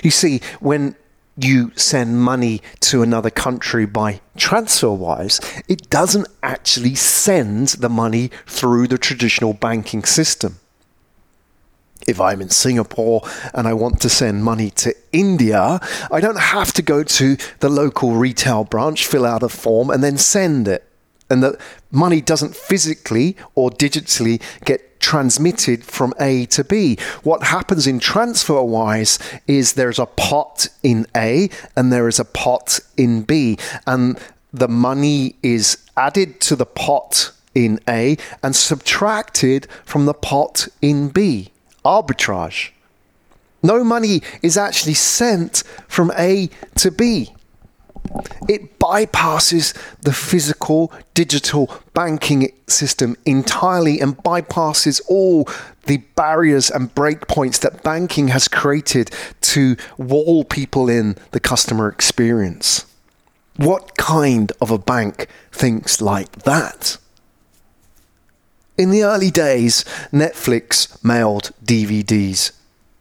You 0.03 0.11
see, 0.11 0.41
when 0.61 0.95
you 1.37 1.73
send 1.75 2.21
money 2.21 2.63
to 2.81 3.03
another 3.03 3.31
country 3.31 3.87
by 3.87 4.21
TransferWise, 4.39 5.65
it 5.69 5.91
doesn't 5.91 6.29
actually 6.43 6.95
send 6.95 7.69
the 7.69 7.89
money 7.89 8.31
through 8.47 8.87
the 8.87 8.99
traditional 8.99 9.53
banking 9.53 10.05
system. 10.05 10.61
If 12.07 12.21
I'm 12.21 12.41
in 12.41 12.51
Singapore 12.51 13.23
and 13.53 13.67
I 13.67 13.75
want 13.75 14.01
to 14.03 14.09
send 14.09 14.45
money 14.45 14.71
to 14.71 14.95
India, 15.13 15.81
I 16.11 16.21
don't 16.21 16.39
have 16.39 16.73
to 16.75 16.83
go 16.83 17.03
to 17.03 17.37
the 17.61 17.69
local 17.69 18.13
retail 18.13 18.65
branch, 18.65 19.07
fill 19.07 19.27
out 19.27 19.43
a 19.43 19.49
form, 19.49 19.91
and 19.91 20.03
then 20.03 20.19
send 20.19 20.69
it. 20.69 20.85
And 21.31 21.43
the 21.43 21.59
money 21.91 22.21
doesn't 22.21 22.55
physically 22.55 23.37
or 23.55 23.71
digitally 23.71 24.43
get 24.65 25.01
transmitted 25.01 25.85
from 25.85 26.15
A 26.19 26.47
to 26.47 26.65
B. 26.65 26.97
What 27.23 27.45
happens 27.45 27.87
in 27.87 28.01
TransferWise 28.01 29.41
is 29.47 29.75
there's 29.75 29.99
a 29.99 30.07
pot 30.07 30.69
in 30.83 31.07
A 31.15 31.51
and 31.77 31.93
there 31.93 32.09
is 32.09 32.19
a 32.19 32.25
pot 32.25 32.81
in 32.97 33.23
B, 33.23 33.59
and 33.87 34.19
the 34.53 34.69
money 34.69 35.37
is 35.43 35.79
added 35.97 36.41
to 36.41 36.57
the 36.57 36.67
pot 36.67 37.33
in 37.55 37.81
A 37.89 38.17
and 38.43 38.55
subtracted 38.55 39.67
from 39.85 40.07
the 40.07 40.15
pot 40.15 40.69
in 40.81 41.09
B. 41.09 41.51
Arbitrage. 41.85 42.71
No 43.63 43.83
money 43.83 44.23
is 44.43 44.57
actually 44.57 44.95
sent 44.95 45.63
from 45.89 46.13
A 46.19 46.51
to 46.77 46.91
B. 46.91 47.33
It 48.49 48.79
bypasses 48.79 49.75
the 50.03 50.13
physical 50.13 50.93
digital 51.15 51.71
banking 51.95 52.53
system 52.67 53.17
entirely 53.25 54.01
and 54.01 54.19
bypasses 54.19 55.01
all 55.09 55.49
the 55.87 55.99
barriers 56.15 56.71
and 56.71 56.95
breakpoints 56.95 57.59
that 57.61 57.83
banking 57.83 58.29
has 58.29 58.49
created 58.49 59.11
to 59.41 59.77
wall 59.97 60.45
people 60.45 60.91
in 60.91 61.17
the 61.31 61.41
customer 61.41 61.89
experience. 61.89 62.85
What 63.57 63.97
kind 63.97 64.53
of 64.61 64.71
a 64.71 64.79
bank 64.79 65.29
thinks 65.53 66.01
like 66.01 66.43
that? 66.43 66.99
In 68.77 68.91
the 68.91 69.05
early 69.05 69.31
days, 69.31 69.85
Netflix 70.13 71.03
mailed 71.05 71.53
DVDs 71.65 72.53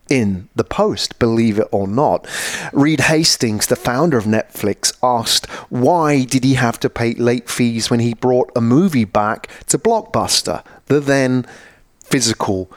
in 0.07 0.49
the 0.55 0.63
post, 0.63 1.17
believe 1.17 1.57
it 1.57 1.67
or 1.71 1.87
not. 1.87 2.27
Reed 2.71 3.01
Hastings, 3.01 3.65
the 3.65 3.75
founder 3.75 4.17
of 4.17 4.25
Netflix, 4.25 4.95
asked 5.01 5.47
why 5.69 6.25
did 6.25 6.43
he 6.43 6.53
have 6.53 6.79
to 6.81 6.89
pay 6.89 7.15
late 7.15 7.49
fees 7.49 7.89
when 7.89 7.99
he 7.99 8.13
brought 8.13 8.51
a 8.55 8.61
movie 8.61 9.05
back 9.05 9.47
to 9.67 9.79
Blockbuster, 9.79 10.63
the 10.85 10.99
then 10.99 11.45
physical 12.03 12.69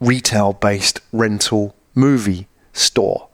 retail-based 0.00 1.00
rental 1.12 1.76
movie 1.94 2.48
store. 2.72 3.28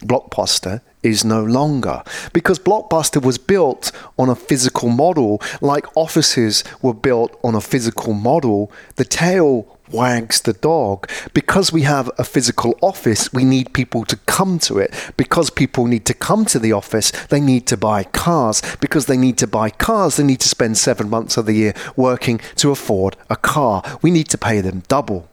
Blockbuster 0.00 0.82
is 1.02 1.24
no 1.24 1.42
longer 1.42 2.02
because 2.32 2.58
Blockbuster 2.58 3.22
was 3.22 3.38
built 3.38 3.90
on 4.18 4.28
a 4.28 4.34
physical 4.34 4.88
model 4.88 5.40
like 5.60 5.86
offices 5.96 6.62
were 6.82 6.94
built 6.94 7.38
on 7.42 7.54
a 7.54 7.60
physical 7.60 8.12
model 8.12 8.70
the 8.96 9.04
tail 9.04 9.78
wags 9.92 10.40
the 10.42 10.52
dog. 10.52 11.08
Because 11.34 11.72
we 11.72 11.82
have 11.82 12.10
a 12.18 12.24
physical 12.24 12.78
office, 12.80 13.32
we 13.32 13.44
need 13.44 13.72
people 13.72 14.04
to 14.04 14.16
come 14.26 14.58
to 14.60 14.78
it. 14.78 14.94
Because 15.16 15.50
people 15.50 15.86
need 15.86 16.04
to 16.06 16.14
come 16.14 16.44
to 16.46 16.58
the 16.58 16.72
office, 16.72 17.10
they 17.26 17.40
need 17.40 17.66
to 17.68 17.76
buy 17.76 18.04
cars. 18.04 18.62
Because 18.80 19.06
they 19.06 19.16
need 19.16 19.38
to 19.38 19.46
buy 19.46 19.70
cars, 19.70 20.16
they 20.16 20.24
need 20.24 20.40
to 20.40 20.48
spend 20.48 20.78
seven 20.78 21.08
months 21.08 21.36
of 21.36 21.46
the 21.46 21.54
year 21.54 21.74
working 21.96 22.38
to 22.56 22.70
afford 22.70 23.16
a 23.28 23.36
car. 23.36 23.82
We 24.02 24.10
need 24.10 24.28
to 24.28 24.38
pay 24.38 24.60
them 24.60 24.82
double. 24.88 25.28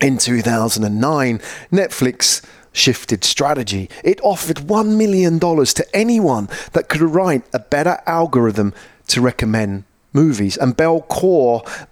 In 0.00 0.18
2009, 0.18 1.38
Netflix 1.70 2.44
shifted 2.72 3.24
strategy. 3.24 3.88
It 4.02 4.20
offered 4.22 4.56
$1 4.58 4.96
million 4.96 5.38
to 5.38 5.86
anyone 5.94 6.48
that 6.72 6.88
could 6.88 7.02
write 7.02 7.44
a 7.52 7.58
better 7.58 8.00
algorithm 8.06 8.74
to 9.08 9.20
recommend 9.20 9.84
movies. 10.12 10.56
And 10.56 10.76
BellKor 10.76 11.86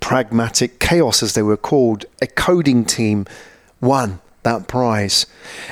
pragmatic 0.00 0.78
chaos, 0.80 1.22
as 1.22 1.34
they 1.34 1.42
were 1.42 1.56
called, 1.56 2.04
a 2.20 2.26
coding 2.26 2.84
team, 2.84 3.26
won 3.80 4.20
that 4.42 4.68
prize. 4.68 5.26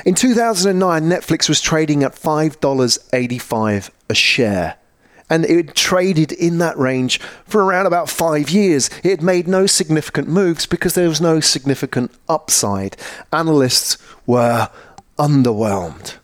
In 0.05 0.15
2009, 0.15 1.03
Netflix 1.03 1.47
was 1.47 1.61
trading 1.61 2.03
at 2.03 2.15
$5.85 2.15 3.89
a 4.09 4.15
share. 4.15 4.77
And 5.29 5.45
it 5.45 5.75
traded 5.75 6.31
in 6.31 6.57
that 6.59 6.77
range 6.77 7.19
for 7.45 7.63
around 7.63 7.85
about 7.85 8.09
five 8.09 8.49
years. 8.49 8.89
It 9.03 9.21
made 9.21 9.47
no 9.47 9.65
significant 9.65 10.27
moves 10.27 10.65
because 10.65 10.93
there 10.93 11.09
was 11.09 11.21
no 11.21 11.39
significant 11.39 12.11
upside. 12.27 12.97
Analysts 13.31 13.97
were 14.25 14.69
underwhelmed. 15.17 16.15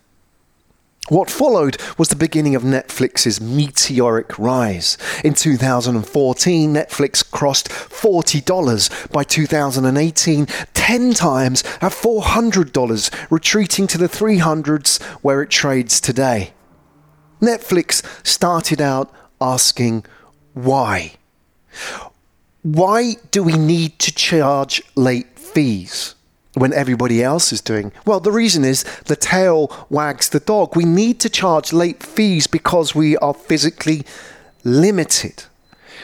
What 1.10 1.28
followed 1.28 1.76
was 1.98 2.08
the 2.08 2.14
beginning 2.14 2.54
of 2.54 2.62
Netflix's 2.62 3.40
meteoric 3.40 4.38
rise. 4.38 4.96
In 5.24 5.34
2014, 5.34 6.72
Netflix 6.72 7.28
crossed 7.28 7.68
$40. 7.68 9.10
By 9.10 9.24
2018, 9.24 10.46
10 10.46 11.14
times 11.14 11.64
at 11.80 11.90
$400, 11.90 13.28
retreating 13.28 13.88
to 13.88 13.98
the 13.98 14.08
300s 14.08 15.02
where 15.20 15.42
it 15.42 15.50
trades 15.50 16.00
today. 16.00 16.52
Netflix 17.40 18.04
started 18.26 18.80
out 18.80 19.12
asking 19.40 20.04
why. 20.54 21.14
Why 22.62 23.14
do 23.30 23.42
we 23.42 23.56
need 23.56 23.98
to 24.00 24.12
charge 24.14 24.82
late 24.94 25.38
fees? 25.38 26.14
when 26.54 26.72
everybody 26.72 27.22
else 27.22 27.52
is 27.52 27.60
doing? 27.60 27.92
Well, 28.04 28.20
the 28.20 28.32
reason 28.32 28.64
is 28.64 28.84
the 29.04 29.16
tail 29.16 29.86
wags 29.88 30.28
the 30.28 30.40
dog. 30.40 30.74
We 30.76 30.84
need 30.84 31.20
to 31.20 31.30
charge 31.30 31.72
late 31.72 32.02
fees 32.02 32.46
because 32.46 32.94
we 32.94 33.16
are 33.18 33.34
physically 33.34 34.02
limited. 34.64 35.44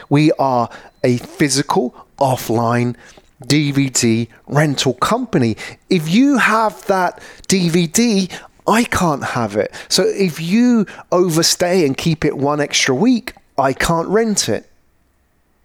We 0.09 0.31
are 0.39 0.69
a 1.03 1.17
physical, 1.17 2.07
offline 2.17 2.95
DVD 3.43 4.27
rental 4.47 4.93
company. 4.93 5.57
If 5.89 6.09
you 6.09 6.37
have 6.37 6.85
that 6.87 7.19
DVD, 7.47 8.31
I 8.67 8.83
can't 8.83 9.23
have 9.23 9.55
it. 9.55 9.73
So 9.87 10.03
if 10.03 10.41
you 10.41 10.85
overstay 11.11 11.85
and 11.85 11.97
keep 11.97 12.25
it 12.25 12.37
one 12.37 12.59
extra 12.59 12.93
week, 12.93 13.33
I 13.57 13.73
can't 13.73 14.07
rent 14.09 14.49
it. 14.49 14.69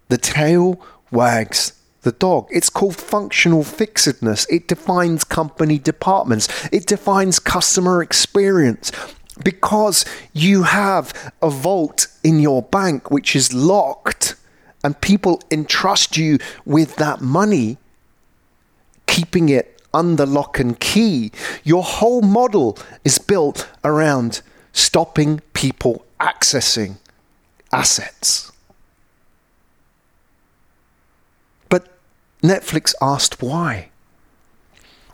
The 0.09 0.17
tail 0.17 0.79
wags 1.11 1.73
the 2.03 2.11
dog. 2.11 2.47
It's 2.51 2.69
called 2.69 2.95
functional 2.95 3.63
fixedness. 3.63 4.45
It 4.49 4.67
defines 4.67 5.23
company 5.23 5.79
departments, 5.79 6.47
it 6.71 6.85
defines 6.85 7.39
customer 7.39 8.01
experience. 8.01 8.91
Because 9.43 10.05
you 10.31 10.63
have 10.63 11.33
a 11.41 11.49
vault 11.49 12.05
in 12.23 12.39
your 12.39 12.61
bank 12.61 13.09
which 13.09 13.35
is 13.35 13.51
locked 13.51 14.35
and 14.83 14.99
people 15.01 15.41
entrust 15.49 16.17
you 16.17 16.37
with 16.65 16.97
that 16.97 17.19
money, 17.19 17.77
keeping 19.07 19.49
it 19.49 19.72
under 19.93 20.25
lock 20.25 20.59
and 20.59 20.79
key, 20.79 21.31
your 21.63 21.83
whole 21.83 22.21
model 22.21 22.77
is 23.03 23.17
built 23.17 23.69
around 23.83 24.41
stopping 24.71 25.39
people 25.53 26.05
accessing 26.19 26.97
assets. 27.71 28.51
But 31.69 31.87
Netflix 32.41 32.93
asked 33.01 33.41
why. 33.41 33.89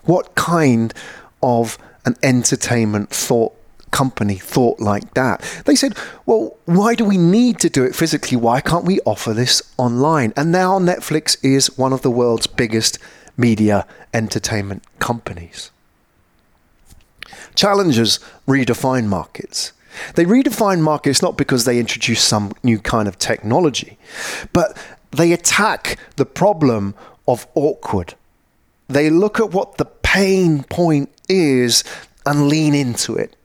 What 0.04 0.36
kind 0.36 0.94
of 1.44 1.78
an 2.06 2.16
entertainment 2.24 3.10
thought 3.10 3.54
company 3.92 4.36
thought 4.36 4.80
like 4.80 5.14
that? 5.14 5.42
They 5.66 5.76
said, 5.76 5.98
well, 6.26 6.58
why 6.66 6.96
do 6.96 7.04
we 7.04 7.18
need 7.18 7.60
to 7.60 7.70
do 7.70 7.84
it 7.84 7.96
physically? 7.96 8.38
Why 8.38 8.62
can't 8.62 8.86
we 8.86 9.00
offer 9.02 9.34
this 9.34 9.62
online? 9.78 10.34
And 10.36 10.52
now 10.52 10.80
Netflix 10.80 11.38
is 11.44 11.78
one 11.78 11.94
of 11.94 12.02
the 12.02 12.12
world's 12.12 12.48
biggest 12.48 12.98
media 13.40 13.88
entertainment 14.14 14.84
companies. 15.00 15.72
Challengers 17.56 18.20
redefine 18.48 19.08
markets. 19.08 19.72
They 20.16 20.26
redefine 20.26 20.82
markets 20.82 21.22
not 21.22 21.38
because 21.38 21.66
they 21.66 21.80
introduce 21.80 22.22
some 22.22 22.54
new 22.64 22.80
kind 22.80 23.08
of 23.08 23.18
technology, 23.18 23.98
but 24.54 24.78
they 25.12 25.34
attack 25.34 25.98
the 26.16 26.26
problem 26.26 26.94
of 27.28 27.48
awkward. 27.56 28.14
They 28.88 29.10
look 29.10 29.40
at 29.40 29.52
what 29.52 29.78
the 29.78 29.86
pain 29.86 30.64
point 30.64 31.10
is 31.28 31.84
and 32.26 32.48
lean 32.48 32.74
into 32.74 33.16
it. 33.16 33.36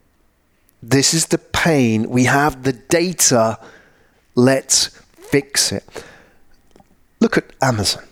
This 0.83 1.15
is 1.15 1.27
the 1.27 1.39
pain. 1.39 2.11
We 2.11 2.25
have 2.25 2.63
the 2.63 2.73
data. 2.73 3.59
Let's 4.35 4.89
fix 5.17 5.73
it. 5.73 5.85
Look 7.21 7.39
at 7.39 7.45
Amazon, 7.63 8.05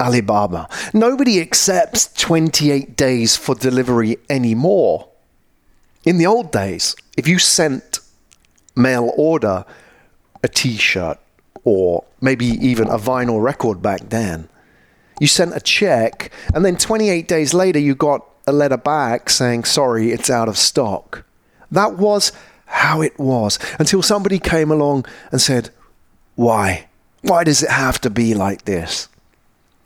Alibaba. 0.00 0.68
Nobody 0.92 1.40
accepts 1.40 2.12
28 2.14 2.96
days 2.96 3.36
for 3.36 3.54
delivery 3.54 4.18
anymore. 4.28 5.08
In 6.04 6.18
the 6.18 6.26
old 6.26 6.52
days, 6.52 6.94
if 7.16 7.26
you 7.26 7.38
sent 7.38 8.00
mail 8.76 9.12
order 9.16 9.64
a 10.42 10.48
t 10.48 10.76
shirt, 10.76 11.18
or 11.64 12.04
maybe 12.20 12.46
even 12.46 12.88
a 12.88 12.98
vinyl 12.98 13.42
record 13.42 13.82
back 13.82 14.08
then. 14.10 14.48
You 15.18 15.26
sent 15.26 15.56
a 15.56 15.60
check, 15.60 16.30
and 16.54 16.64
then 16.64 16.76
28 16.76 17.26
days 17.26 17.52
later, 17.52 17.78
you 17.78 17.94
got 17.94 18.24
a 18.46 18.52
letter 18.52 18.76
back 18.76 19.28
saying, 19.28 19.64
sorry, 19.64 20.12
it's 20.12 20.30
out 20.30 20.48
of 20.48 20.56
stock. 20.56 21.24
That 21.70 21.96
was 21.96 22.30
how 22.66 23.00
it 23.00 23.18
was 23.18 23.58
until 23.78 24.02
somebody 24.02 24.38
came 24.38 24.70
along 24.70 25.06
and 25.32 25.40
said, 25.40 25.70
why? 26.36 26.86
Why 27.22 27.42
does 27.42 27.62
it 27.62 27.70
have 27.70 28.00
to 28.02 28.10
be 28.10 28.34
like 28.34 28.64
this? 28.64 29.08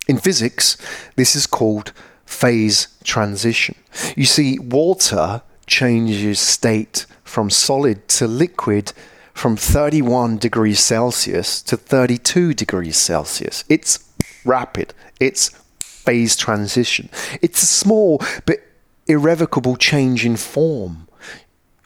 In 0.07 0.17
physics, 0.17 0.77
this 1.15 1.35
is 1.35 1.47
called 1.47 1.93
phase 2.25 2.87
transition. 3.03 3.75
You 4.15 4.25
see, 4.25 4.57
water 4.59 5.41
changes 5.67 6.39
state 6.39 7.05
from 7.23 7.49
solid 7.49 8.07
to 8.09 8.27
liquid 8.27 8.93
from 9.33 9.55
31 9.55 10.37
degrees 10.37 10.79
Celsius 10.79 11.61
to 11.63 11.77
32 11.77 12.53
degrees 12.53 12.97
Celsius. 12.97 13.63
It's 13.69 13.99
rapid, 14.43 14.93
it's 15.19 15.49
phase 15.79 16.35
transition. 16.35 17.09
It's 17.41 17.63
a 17.63 17.67
small 17.67 18.21
but 18.45 18.59
irrevocable 19.07 19.75
change 19.75 20.25
in 20.25 20.35
form. 20.35 21.07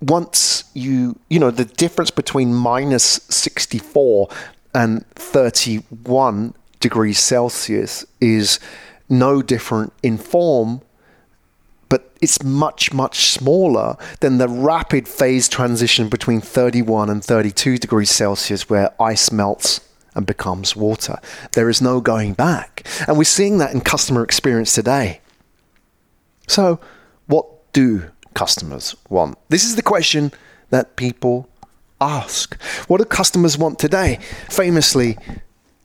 Once 0.02 0.64
you, 0.74 1.20
you 1.30 1.40
know, 1.40 1.52
the 1.52 1.66
difference 1.66 2.12
between 2.12 2.54
minus 2.54 3.04
64 3.30 4.30
and 4.74 5.06
31 5.16 6.54
degrees 6.80 7.20
Celsius 7.20 8.06
is 8.20 8.60
no 9.10 9.42
different 9.42 9.94
in 10.04 10.18
form 10.18 10.82
but 11.90 12.12
it's 12.22 12.44
much, 12.44 12.92
much 12.94 13.32
smaller 13.32 13.96
than 14.20 14.38
the 14.38 14.48
rapid 14.48 15.08
phase 15.08 15.48
transition 15.48 16.10
between 16.10 16.42
31 16.42 17.10
and 17.10 17.24
32 17.24 17.78
degrees 17.78 18.10
Celsius, 18.10 18.70
where 18.70 18.94
ice 19.02 19.32
melts 19.32 19.82
and 20.16 20.26
becomes 20.26 20.76
water. 20.76 21.20
There 21.52 21.70
is 21.70 21.82
no 21.82 22.02
going 22.02 22.34
back. 22.34 22.88
And 23.08 23.18
we're 23.18 23.26
seeing 23.26 23.60
that 23.60 23.74
in 23.74 23.82
customer 23.82 24.24
experience 24.24 24.74
today. 24.74 25.22
So, 26.48 26.80
what 27.28 27.72
do 27.74 28.10
customers 28.34 28.96
want? 29.10 29.38
This 29.50 29.64
is 29.64 29.76
the 29.76 29.82
question 29.82 30.32
that 30.70 30.96
people 30.96 31.48
ask. 32.02 32.60
What 32.88 32.98
do 32.98 33.06
customers 33.06 33.58
want 33.58 33.80
today? 33.80 34.20
Famously, 34.50 35.18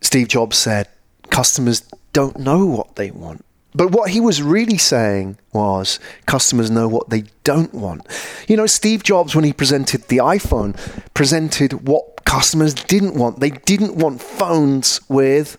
Steve 0.00 0.28
Jobs 0.28 0.56
said, 0.56 0.88
customers 1.30 1.82
don't 2.12 2.38
know 2.38 2.66
what 2.66 2.96
they 2.96 3.10
want. 3.10 3.44
But 3.72 3.92
what 3.92 4.10
he 4.10 4.20
was 4.20 4.42
really 4.42 4.78
saying 4.78 5.38
was 5.52 6.00
customers 6.26 6.70
know 6.70 6.88
what 6.88 7.10
they 7.10 7.24
don't 7.44 7.72
want. 7.72 8.06
You 8.48 8.56
know, 8.56 8.66
Steve 8.66 9.04
Jobs, 9.04 9.34
when 9.34 9.44
he 9.44 9.52
presented 9.52 10.08
the 10.08 10.18
iPhone, 10.18 10.76
presented 11.14 11.86
what 11.86 12.24
customers 12.24 12.74
didn't 12.74 13.14
want. 13.14 13.38
They 13.38 13.50
didn't 13.50 13.94
want 13.94 14.20
phones 14.20 15.00
with 15.08 15.56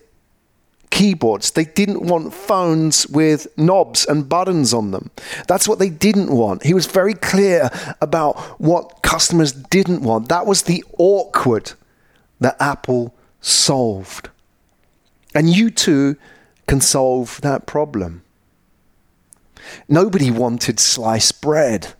keyboards. 0.90 1.52
They 1.52 1.64
didn't 1.64 2.02
want 2.02 2.34
phones 2.34 3.06
with 3.08 3.46
knobs 3.56 4.04
and 4.04 4.28
buttons 4.28 4.74
on 4.74 4.90
them. 4.90 5.10
That's 5.48 5.66
what 5.66 5.78
they 5.78 5.88
didn't 5.88 6.30
want. 6.30 6.64
He 6.64 6.74
was 6.74 6.84
very 6.84 7.14
clear 7.14 7.70
about 8.02 8.38
what 8.60 9.02
customers 9.02 9.52
didn't 9.52 10.02
want. 10.02 10.28
That 10.28 10.44
was 10.44 10.64
the 10.64 10.84
awkward 10.98 11.72
that 12.40 12.56
Apple 12.60 13.14
solved. 13.42 14.30
And 15.34 15.50
you 15.50 15.70
too 15.70 16.16
can 16.66 16.80
solve 16.80 17.40
that 17.42 17.66
problem. 17.66 18.22
Nobody 19.88 20.30
wanted 20.30 20.80
sliced 20.80 21.42
bread 21.42 21.94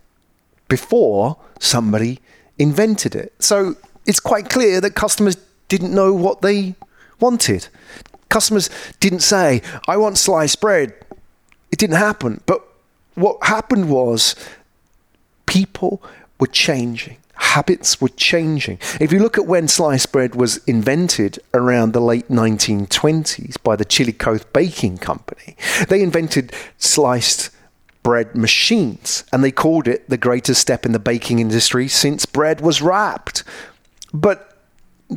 before 0.67 1.37
somebody 1.59 2.19
invented 2.57 3.15
it. 3.15 3.33
So 3.39 3.75
it's 4.05 4.19
quite 4.19 4.49
clear 4.49 4.81
that 4.81 4.95
customers 4.95 5.37
didn't 5.67 5.93
know 5.93 6.13
what 6.13 6.41
they 6.41 6.75
wanted. 7.19 7.67
Customers 8.29 8.69
didn't 8.99 9.19
say, 9.19 9.61
I 9.87 9.97
want 9.97 10.17
sliced 10.17 10.59
bread. 10.61 10.93
It 11.71 11.79
didn't 11.79 11.97
happen. 11.97 12.41
But 12.45 12.61
what 13.15 13.43
happened 13.43 13.89
was 13.89 14.35
people 15.45 16.01
were 16.39 16.47
changing 16.47 17.17
habits 17.35 17.99
were 17.99 18.09
changing. 18.09 18.79
If 18.99 19.11
you 19.11 19.19
look 19.19 19.37
at 19.37 19.45
when 19.45 19.67
sliced 19.67 20.11
bread 20.11 20.35
was 20.35 20.57
invented 20.65 21.39
around 21.53 21.93
the 21.93 22.01
late 22.01 22.29
1920s 22.29 23.61
by 23.63 23.75
the 23.75 23.85
Chillicothe 23.85 24.51
Baking 24.53 24.97
Company, 24.97 25.55
they 25.87 26.01
invented 26.01 26.53
sliced 26.77 27.49
bread 28.03 28.35
machines 28.35 29.23
and 29.31 29.43
they 29.43 29.51
called 29.51 29.87
it 29.87 30.07
the 30.09 30.17
greatest 30.17 30.61
step 30.61 30.85
in 30.85 30.91
the 30.91 30.99
baking 30.99 31.39
industry 31.39 31.87
since 31.87 32.25
bread 32.25 32.61
was 32.61 32.81
wrapped. 32.81 33.43
But 34.13 34.57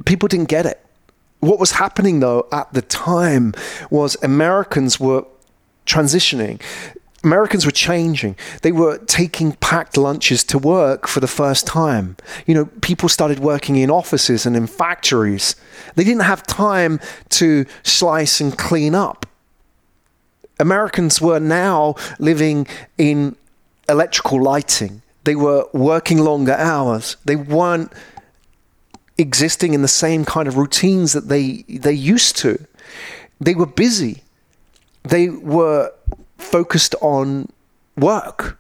people 0.05 0.29
didn't 0.29 0.49
get 0.49 0.67
it. 0.67 0.81
What 1.41 1.59
was 1.59 1.73
happening 1.73 2.21
though 2.21 2.49
at 2.53 2.73
the 2.73 2.83
time 2.83 3.53
was 3.91 4.17
Americans 4.23 4.99
were 4.99 5.25
transitioning 5.85 6.61
Americans 7.27 7.67
were 7.67 7.73
changing. 7.73 8.37
They 8.63 8.71
were 8.71 8.99
taking 8.99 9.53
packed 9.55 9.97
lunches 9.97 10.45
to 10.45 10.59
work 10.59 11.09
for 11.09 11.19
the 11.19 11.27
first 11.27 11.67
time. 11.67 12.17
You 12.47 12.55
know, 12.55 12.67
people 12.83 13.09
started 13.09 13.41
working 13.41 13.75
in 13.75 13.91
offices 13.91 14.47
and 14.47 14.55
in 14.55 14.69
factories. 14.69 15.57
They 15.97 16.05
didn't 16.05 16.23
have 16.23 16.45
time 16.45 17.01
to 17.31 17.67
slice 17.83 18.41
and 18.41 18.57
clean 18.57 18.95
up. 18.95 19.27
Americans 20.61 21.21
were 21.21 21.41
now 21.41 21.97
living 22.21 22.69
in 22.97 23.35
electrical 23.89 24.41
lighting. 24.41 25.03
They 25.25 25.35
were 25.35 25.67
working 25.73 26.19
longer 26.19 26.55
hours. 26.55 27.17
They 27.25 27.35
weren't 27.35 27.93
existing 29.19 29.75
in 29.75 29.83
the 29.83 29.89
same 29.89 30.25
kind 30.25 30.47
of 30.47 30.57
routines 30.57 31.13
that 31.13 31.27
they 31.27 31.65
they 31.69 31.93
used 31.93 32.37
to. 32.37 32.65
They 33.41 33.57
were 33.57 33.67
busy. 33.67 34.23
They 35.03 35.29
were 35.29 35.93
focused 36.39 36.95
on 37.01 37.49
work. 37.97 38.59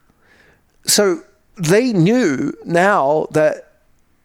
So 0.86 1.22
they 1.56 1.92
knew 1.92 2.52
now 2.64 3.26
that 3.32 3.72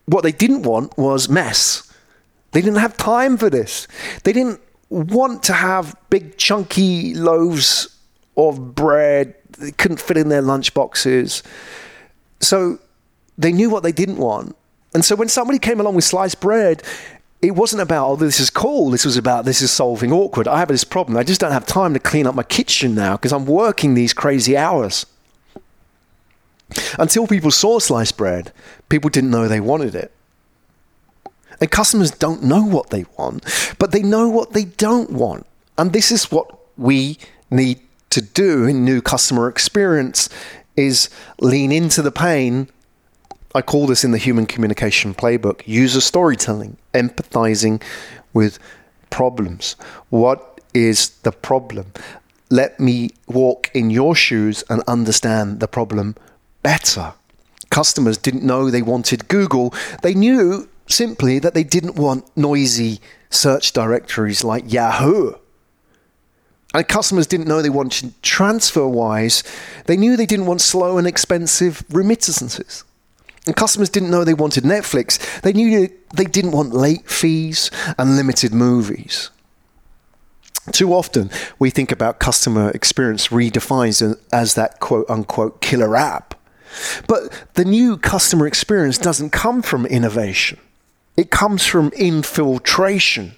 what 0.05 0.23
they 0.23 0.31
didn't 0.31 0.63
want 0.63 0.97
was 0.97 1.29
mess. 1.29 1.91
They 2.51 2.61
didn't 2.61 2.79
have 2.79 2.97
time 2.97 3.37
for 3.37 3.49
this. 3.49 3.87
They 4.23 4.33
didn't 4.33 4.59
want 4.89 5.43
to 5.43 5.53
have 5.53 5.95
big 6.09 6.37
chunky 6.37 7.13
loaves 7.13 7.97
of 8.35 8.75
bread. 8.75 9.35
They 9.57 9.71
couldn't 9.71 10.01
fit 10.01 10.17
in 10.17 10.29
their 10.29 10.41
lunch 10.41 10.73
boxes. 10.73 11.43
So 12.41 12.79
they 13.37 13.51
knew 13.51 13.69
what 13.69 13.83
they 13.83 13.91
didn't 13.91 14.17
want. 14.17 14.55
And 14.93 15.05
so 15.05 15.15
when 15.15 15.29
somebody 15.29 15.59
came 15.59 15.79
along 15.79 15.95
with 15.95 16.03
sliced 16.03 16.41
bread, 16.41 16.83
it 17.41 17.56
wasn't 17.56 17.82
about, 17.82 18.08
oh, 18.08 18.15
this 18.15 18.39
is 18.39 18.49
cool. 18.49 18.91
This 18.91 19.06
was 19.06 19.17
about, 19.17 19.45
this 19.45 19.62
is 19.62 19.71
solving 19.71 20.12
awkward. 20.12 20.47
I 20.47 20.60
have 20.60 20.67
this 20.67 20.84
problem. 20.84 21.17
I 21.17 21.23
just 21.23 21.41
don't 21.41 21.51
have 21.51 21.65
time 21.65 21.93
to 21.93 21.99
clean 21.99 22.27
up 22.27 22.36
my 22.36 22.43
kitchen 22.43 22.93
now 22.93 23.17
because 23.17 23.34
I'm 23.34 23.45
working 23.45 23.93
these 23.93 24.13
crazy 24.13 24.56
hours. 24.56 25.08
Until 26.99 27.27
people 27.27 27.51
saw 27.51 27.80
sliced 27.80 28.15
bread, 28.15 28.54
people 28.89 29.10
didn't 29.10 29.32
know 29.32 29.47
they 29.47 29.60
wanted 29.60 29.95
it. 29.95 30.12
And 31.60 31.69
customers 31.69 32.12
don't 32.12 32.43
know 32.43 32.63
what 32.63 32.91
they 32.91 33.06
want, 33.17 33.43
but 33.77 33.91
they 33.91 34.01
know 34.01 34.30
what 34.30 34.54
they 34.54 34.65
don't 34.65 35.12
want. 35.12 35.45
And 35.77 35.93
this 35.93 36.12
is 36.12 36.32
what 36.32 36.60
we 36.77 37.17
need 37.49 37.80
to 38.12 38.21
do 38.21 38.65
in 38.65 38.86
new 38.86 39.01
customer 39.01 39.47
experience 39.47 40.30
is 40.75 41.10
lean 41.39 41.71
into 41.71 42.01
the 42.01 42.12
pain 42.12 42.69
I 43.53 43.61
call 43.61 43.85
this 43.85 44.03
in 44.03 44.11
the 44.11 44.17
human 44.17 44.45
communication 44.45 45.13
playbook 45.13 45.61
user 45.65 46.01
storytelling, 46.01 46.77
empathizing 46.93 47.81
with 48.33 48.59
problems. 49.09 49.75
What 50.09 50.61
is 50.73 51.09
the 51.23 51.31
problem? 51.31 51.91
Let 52.49 52.79
me 52.79 53.09
walk 53.27 53.69
in 53.73 53.89
your 53.89 54.15
shoes 54.15 54.63
and 54.69 54.81
understand 54.87 55.59
the 55.59 55.67
problem 55.67 56.15
better. 56.63 57.13
Customers 57.69 58.17
didn't 58.17 58.43
know 58.43 58.69
they 58.69 58.81
wanted 58.81 59.27
Google. 59.27 59.73
They 60.01 60.13
knew 60.13 60.69
simply 60.87 61.39
that 61.39 61.53
they 61.53 61.63
didn't 61.63 61.95
want 61.95 62.25
noisy 62.37 62.99
search 63.29 63.73
directories 63.73 64.43
like 64.43 64.71
Yahoo. 64.71 65.33
And 66.73 66.87
customers 66.87 67.27
didn't 67.27 67.47
know 67.47 67.61
they 67.61 67.69
wanted 67.69 68.13
TransferWise. 68.21 69.43
They 69.85 69.97
knew 69.97 70.15
they 70.15 70.25
didn't 70.25 70.45
want 70.45 70.61
slow 70.61 70.97
and 70.97 71.05
expensive 71.05 71.83
remittances. 71.89 72.85
Customers 73.55 73.89
didn't 73.89 74.11
know 74.11 74.23
they 74.23 74.33
wanted 74.33 74.63
Netflix. 74.63 75.41
They 75.41 75.53
knew 75.53 75.89
they 76.13 76.25
didn't 76.25 76.51
want 76.51 76.73
late 76.73 77.09
fees 77.09 77.71
and 77.97 78.15
limited 78.15 78.53
movies. 78.53 79.29
Too 80.71 80.93
often, 80.93 81.31
we 81.57 81.69
think 81.69 81.91
about 81.91 82.19
customer 82.19 82.69
experience 82.71 83.29
redefined 83.29 84.19
as 84.31 84.53
that 84.53 84.79
quote 84.79 85.09
unquote 85.09 85.59
killer 85.59 85.95
app. 85.95 86.35
But 87.07 87.45
the 87.55 87.65
new 87.65 87.97
customer 87.97 88.47
experience 88.47 88.97
doesn't 88.97 89.31
come 89.31 89.61
from 89.61 89.85
innovation, 89.85 90.59
it 91.17 91.31
comes 91.31 91.65
from 91.65 91.89
infiltration. 91.97 93.33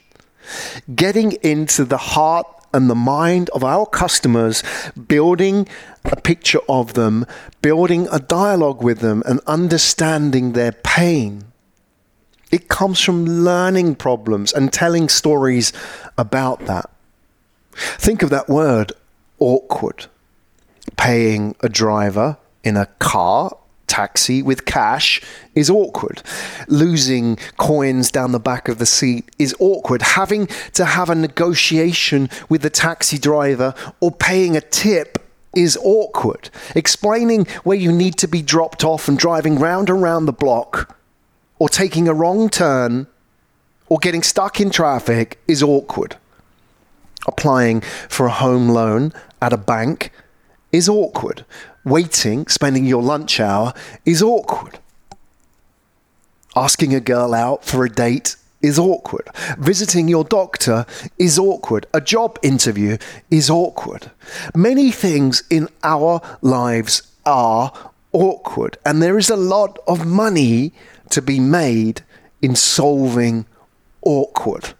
Getting 0.94 1.32
into 1.42 1.86
the 1.86 1.98
heart 1.98 2.46
and 2.74 2.90
the 2.90 2.96
mind 2.96 3.50
of 3.52 3.64
our 3.64 3.86
customers, 3.86 4.64
building 5.08 5.68
a 6.06 6.16
picture 6.16 6.60
of 6.68 6.94
them, 6.94 7.26
building 7.62 8.08
a 8.12 8.20
dialogue 8.20 8.84
with 8.84 9.00
them, 9.00 9.24
and 9.26 9.40
understanding 9.48 10.54
their 10.54 10.72
pain. 10.72 11.46
It 12.52 12.68
comes 12.68 13.00
from 13.00 13.26
learning 13.26 13.96
problems 13.96 14.54
and 14.54 14.72
telling 14.72 15.10
stories 15.10 15.74
about 16.18 16.66
that. 16.68 16.90
Think 17.74 18.22
of 18.22 18.30
that 18.30 18.48
word, 18.48 18.92
awkward. 19.40 20.06
Paying 20.98 21.56
a 21.62 21.70
driver 21.70 22.38
in 22.64 22.78
a 22.78 22.86
car 23.00 23.58
taxi 23.94 24.42
with 24.42 24.66
cash 24.66 25.22
is 25.54 25.70
awkward. 25.70 26.24
Losing 26.68 27.38
coins 27.58 28.10
down 28.10 28.32
the 28.32 28.40
back 28.40 28.68
of 28.68 28.80
the 28.80 28.88
seat 28.88 29.30
is 29.38 29.56
awkward. 29.60 30.02
Having 30.02 30.48
to 30.74 30.86
have 30.86 31.12
a 31.12 31.16
negotiation 31.16 32.28
with 32.50 32.64
the 32.64 32.72
taxi 32.72 33.20
driver 33.20 33.76
or 34.00 34.12
paying 34.12 34.58
a 34.58 34.62
tip 34.62 35.20
is 35.56 35.78
awkward. 35.84 36.50
Explaining 36.74 37.46
where 37.64 37.78
you 37.78 37.92
need 37.92 38.18
to 38.18 38.28
be 38.28 38.42
dropped 38.42 38.84
off 38.84 39.08
and 39.08 39.16
driving 39.16 39.60
round 39.60 39.92
and 39.92 40.02
round 40.02 40.28
the 40.28 40.34
block 40.34 40.98
or 41.60 41.70
taking 41.70 42.08
a 42.08 42.16
wrong 42.16 42.50
turn 42.50 43.06
or 43.90 44.00
getting 44.00 44.24
stuck 44.24 44.60
in 44.60 44.72
traffic 44.72 45.40
is 45.48 45.62
awkward. 45.62 46.16
Applying 47.28 47.82
for 48.10 48.26
a 48.26 48.32
home 48.32 48.70
loan 48.70 49.14
at 49.40 49.54
a 49.54 49.58
bank 49.58 50.12
is 50.72 50.90
awkward 50.90 51.46
waiting, 51.86 52.48
spending 52.48 52.86
your 52.86 53.02
lunch 53.02 53.40
hour 53.40 53.74
is 54.06 54.22
awkward. 54.22 54.80
Asking 56.56 56.94
a 56.94 57.00
girl 57.00 57.34
out 57.34 57.66
for 57.66 57.84
a 57.84 57.90
date 57.90 58.36
is 58.62 58.80
awkward. 58.80 59.28
Visiting 59.58 60.08
your 60.08 60.24
doctor 60.24 60.86
is 61.18 61.38
awkward. 61.38 61.86
A 61.94 62.02
job 62.02 62.40
interview 62.42 62.98
is 63.30 63.50
awkward. 63.50 64.12
Many 64.56 64.92
things 64.92 65.44
in 65.50 65.68
our 65.84 66.22
lives 66.42 67.04
are 67.26 67.74
awkward, 68.14 68.78
and 68.86 69.02
there 69.02 69.18
is 69.18 69.30
a 69.30 69.36
lot 69.36 69.78
of 69.88 70.06
money 70.06 70.72
to 71.10 71.22
be 71.22 71.40
made 71.40 72.04
in 72.42 72.56
solving 72.56 73.46
awkward. 74.02 74.74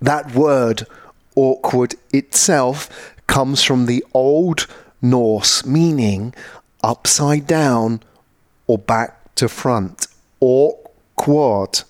That 0.00 0.34
word, 0.34 0.86
awkward 1.34 1.94
itself, 2.12 3.14
comes 3.26 3.62
from 3.62 3.86
the 3.86 4.04
old 4.14 4.66
Norse, 5.00 5.64
meaning 5.64 6.34
upside 6.82 7.46
down 7.46 8.02
or 8.66 8.78
back 8.78 9.34
to 9.36 9.48
front, 9.48 10.06
or 10.40 10.78
quad, 11.16 11.82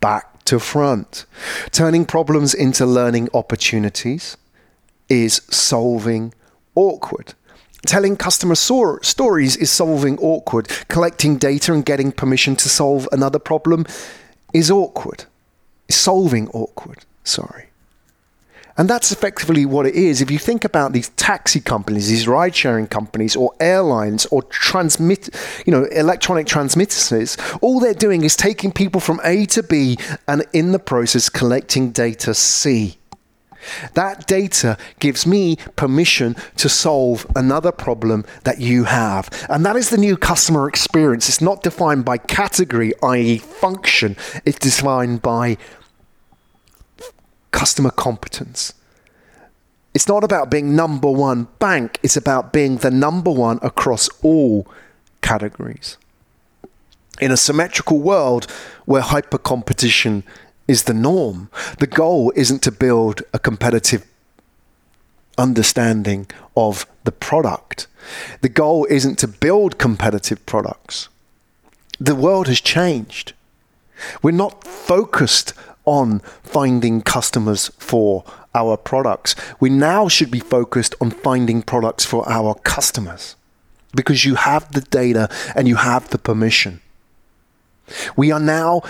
back 0.00 0.44
to 0.44 0.58
front. 0.58 1.26
Turning 1.70 2.04
problems 2.04 2.54
into 2.54 2.86
learning 2.86 3.28
opportunities 3.34 4.36
is 5.08 5.42
solving 5.50 6.32
awkward. 6.74 7.34
Telling 7.86 8.16
customer 8.16 8.54
so- 8.54 8.98
stories 9.02 9.56
is 9.56 9.70
solving 9.70 10.18
awkward. 10.18 10.68
Collecting 10.88 11.36
data 11.36 11.72
and 11.72 11.84
getting 11.84 12.12
permission 12.12 12.54
to 12.56 12.68
solve 12.68 13.08
another 13.10 13.38
problem 13.38 13.86
is 14.52 14.70
awkward. 14.70 15.24
Solving 15.90 16.48
awkward, 16.50 17.04
sorry. 17.24 17.69
And 18.76 18.88
that's 18.88 19.12
effectively 19.12 19.66
what 19.66 19.86
it 19.86 19.94
is. 19.94 20.20
If 20.20 20.30
you 20.30 20.38
think 20.38 20.64
about 20.64 20.92
these 20.92 21.10
taxi 21.10 21.60
companies, 21.60 22.08
these 22.08 22.26
ride 22.26 22.54
sharing 22.54 22.86
companies, 22.86 23.36
or 23.36 23.52
airlines, 23.60 24.26
or 24.26 24.42
transmit, 24.44 25.28
you 25.66 25.72
know, 25.72 25.84
electronic 25.86 26.46
transmitters, 26.46 27.36
all 27.60 27.80
they're 27.80 27.94
doing 27.94 28.22
is 28.22 28.36
taking 28.36 28.72
people 28.72 29.00
from 29.00 29.20
A 29.24 29.46
to 29.46 29.62
B 29.62 29.98
and 30.26 30.44
in 30.52 30.72
the 30.72 30.78
process 30.78 31.28
collecting 31.28 31.90
data 31.90 32.34
C. 32.34 32.96
That 33.94 34.26
data 34.26 34.76
gives 34.98 35.26
me 35.26 35.56
permission 35.76 36.36
to 36.56 36.68
solve 36.68 37.26
another 37.36 37.72
problem 37.72 38.24
that 38.44 38.60
you 38.60 38.84
have. 38.84 39.28
And 39.48 39.64
that 39.66 39.76
is 39.76 39.90
the 39.90 39.98
new 39.98 40.16
customer 40.16 40.68
experience. 40.68 41.28
It's 41.28 41.40
not 41.40 41.62
defined 41.62 42.04
by 42.04 42.18
category, 42.18 42.92
i.e., 43.02 43.38
function, 43.38 44.16
it's 44.44 44.58
defined 44.58 45.22
by 45.22 45.58
customer 47.50 47.90
competence. 47.90 48.74
It's 49.94 50.08
not 50.08 50.22
about 50.22 50.50
being 50.50 50.76
number 50.76 51.10
one 51.10 51.48
bank, 51.58 51.98
it's 52.02 52.16
about 52.16 52.52
being 52.52 52.76
the 52.78 52.90
number 52.90 53.30
one 53.30 53.58
across 53.62 54.08
all 54.22 54.66
categories. 55.20 55.96
In 57.20 57.32
a 57.32 57.36
symmetrical 57.36 57.98
world 57.98 58.50
where 58.84 59.02
hyper 59.02 59.38
competition 59.38 60.22
is 60.68 60.84
the 60.84 60.94
norm, 60.94 61.50
the 61.78 61.86
goal 61.86 62.32
isn't 62.36 62.62
to 62.62 62.70
build 62.70 63.22
a 63.34 63.38
competitive 63.38 64.06
understanding 65.36 66.26
of 66.56 66.86
the 67.04 67.12
product. 67.12 67.86
The 68.42 68.48
goal 68.48 68.86
isn't 68.88 69.18
to 69.18 69.28
build 69.28 69.78
competitive 69.78 70.44
products. 70.46 71.08
The 71.98 72.14
world 72.14 72.46
has 72.46 72.60
changed. 72.60 73.32
We're 74.22 74.30
not 74.30 74.64
focused 74.64 75.52
on 75.90 76.20
finding 76.44 77.02
customers 77.02 77.68
for 77.78 78.24
our 78.54 78.76
products. 78.76 79.34
We 79.58 79.70
now 79.70 80.06
should 80.06 80.30
be 80.30 80.38
focused 80.38 80.94
on 81.00 81.10
finding 81.10 81.62
products 81.62 82.04
for 82.04 82.28
our 82.28 82.54
customers 82.54 83.34
because 83.94 84.24
you 84.24 84.36
have 84.36 84.70
the 84.70 84.82
data 84.82 85.28
and 85.56 85.66
you 85.66 85.76
have 85.76 86.08
the 86.10 86.18
permission. 86.18 86.80
We 88.16 88.30
are 88.30 88.38
now 88.38 88.82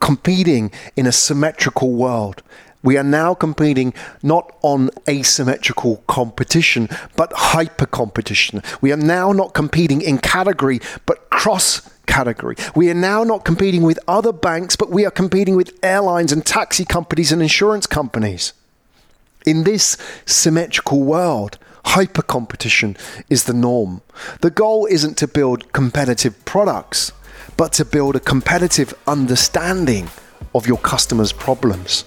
competing 0.00 0.72
in 0.96 1.06
a 1.06 1.12
symmetrical 1.12 1.92
world. 1.92 2.42
We 2.82 2.96
are 2.96 3.04
now 3.04 3.34
competing 3.34 3.92
not 4.22 4.56
on 4.62 4.90
asymmetrical 5.08 5.96
competition, 6.06 6.88
but 7.16 7.32
hyper 7.32 7.86
competition. 7.86 8.62
We 8.80 8.92
are 8.92 8.96
now 8.96 9.32
not 9.32 9.52
competing 9.52 10.00
in 10.00 10.18
category, 10.18 10.80
but 11.04 11.28
cross 11.30 11.88
category. 12.06 12.56
We 12.76 12.90
are 12.90 12.94
now 12.94 13.24
not 13.24 13.44
competing 13.44 13.82
with 13.82 13.98
other 14.06 14.32
banks, 14.32 14.76
but 14.76 14.90
we 14.90 15.04
are 15.04 15.10
competing 15.10 15.56
with 15.56 15.76
airlines 15.82 16.32
and 16.32 16.44
taxi 16.44 16.84
companies 16.84 17.32
and 17.32 17.42
insurance 17.42 17.86
companies. 17.86 18.52
In 19.44 19.64
this 19.64 19.96
symmetrical 20.24 21.02
world, 21.02 21.58
hyper 21.86 22.22
competition 22.22 22.96
is 23.28 23.44
the 23.44 23.52
norm. 23.52 24.02
The 24.40 24.50
goal 24.50 24.86
isn't 24.86 25.16
to 25.18 25.26
build 25.26 25.72
competitive 25.72 26.44
products, 26.44 27.12
but 27.56 27.72
to 27.74 27.84
build 27.84 28.14
a 28.14 28.20
competitive 28.20 28.94
understanding 29.06 30.10
of 30.54 30.66
your 30.66 30.78
customers' 30.78 31.32
problems. 31.32 32.04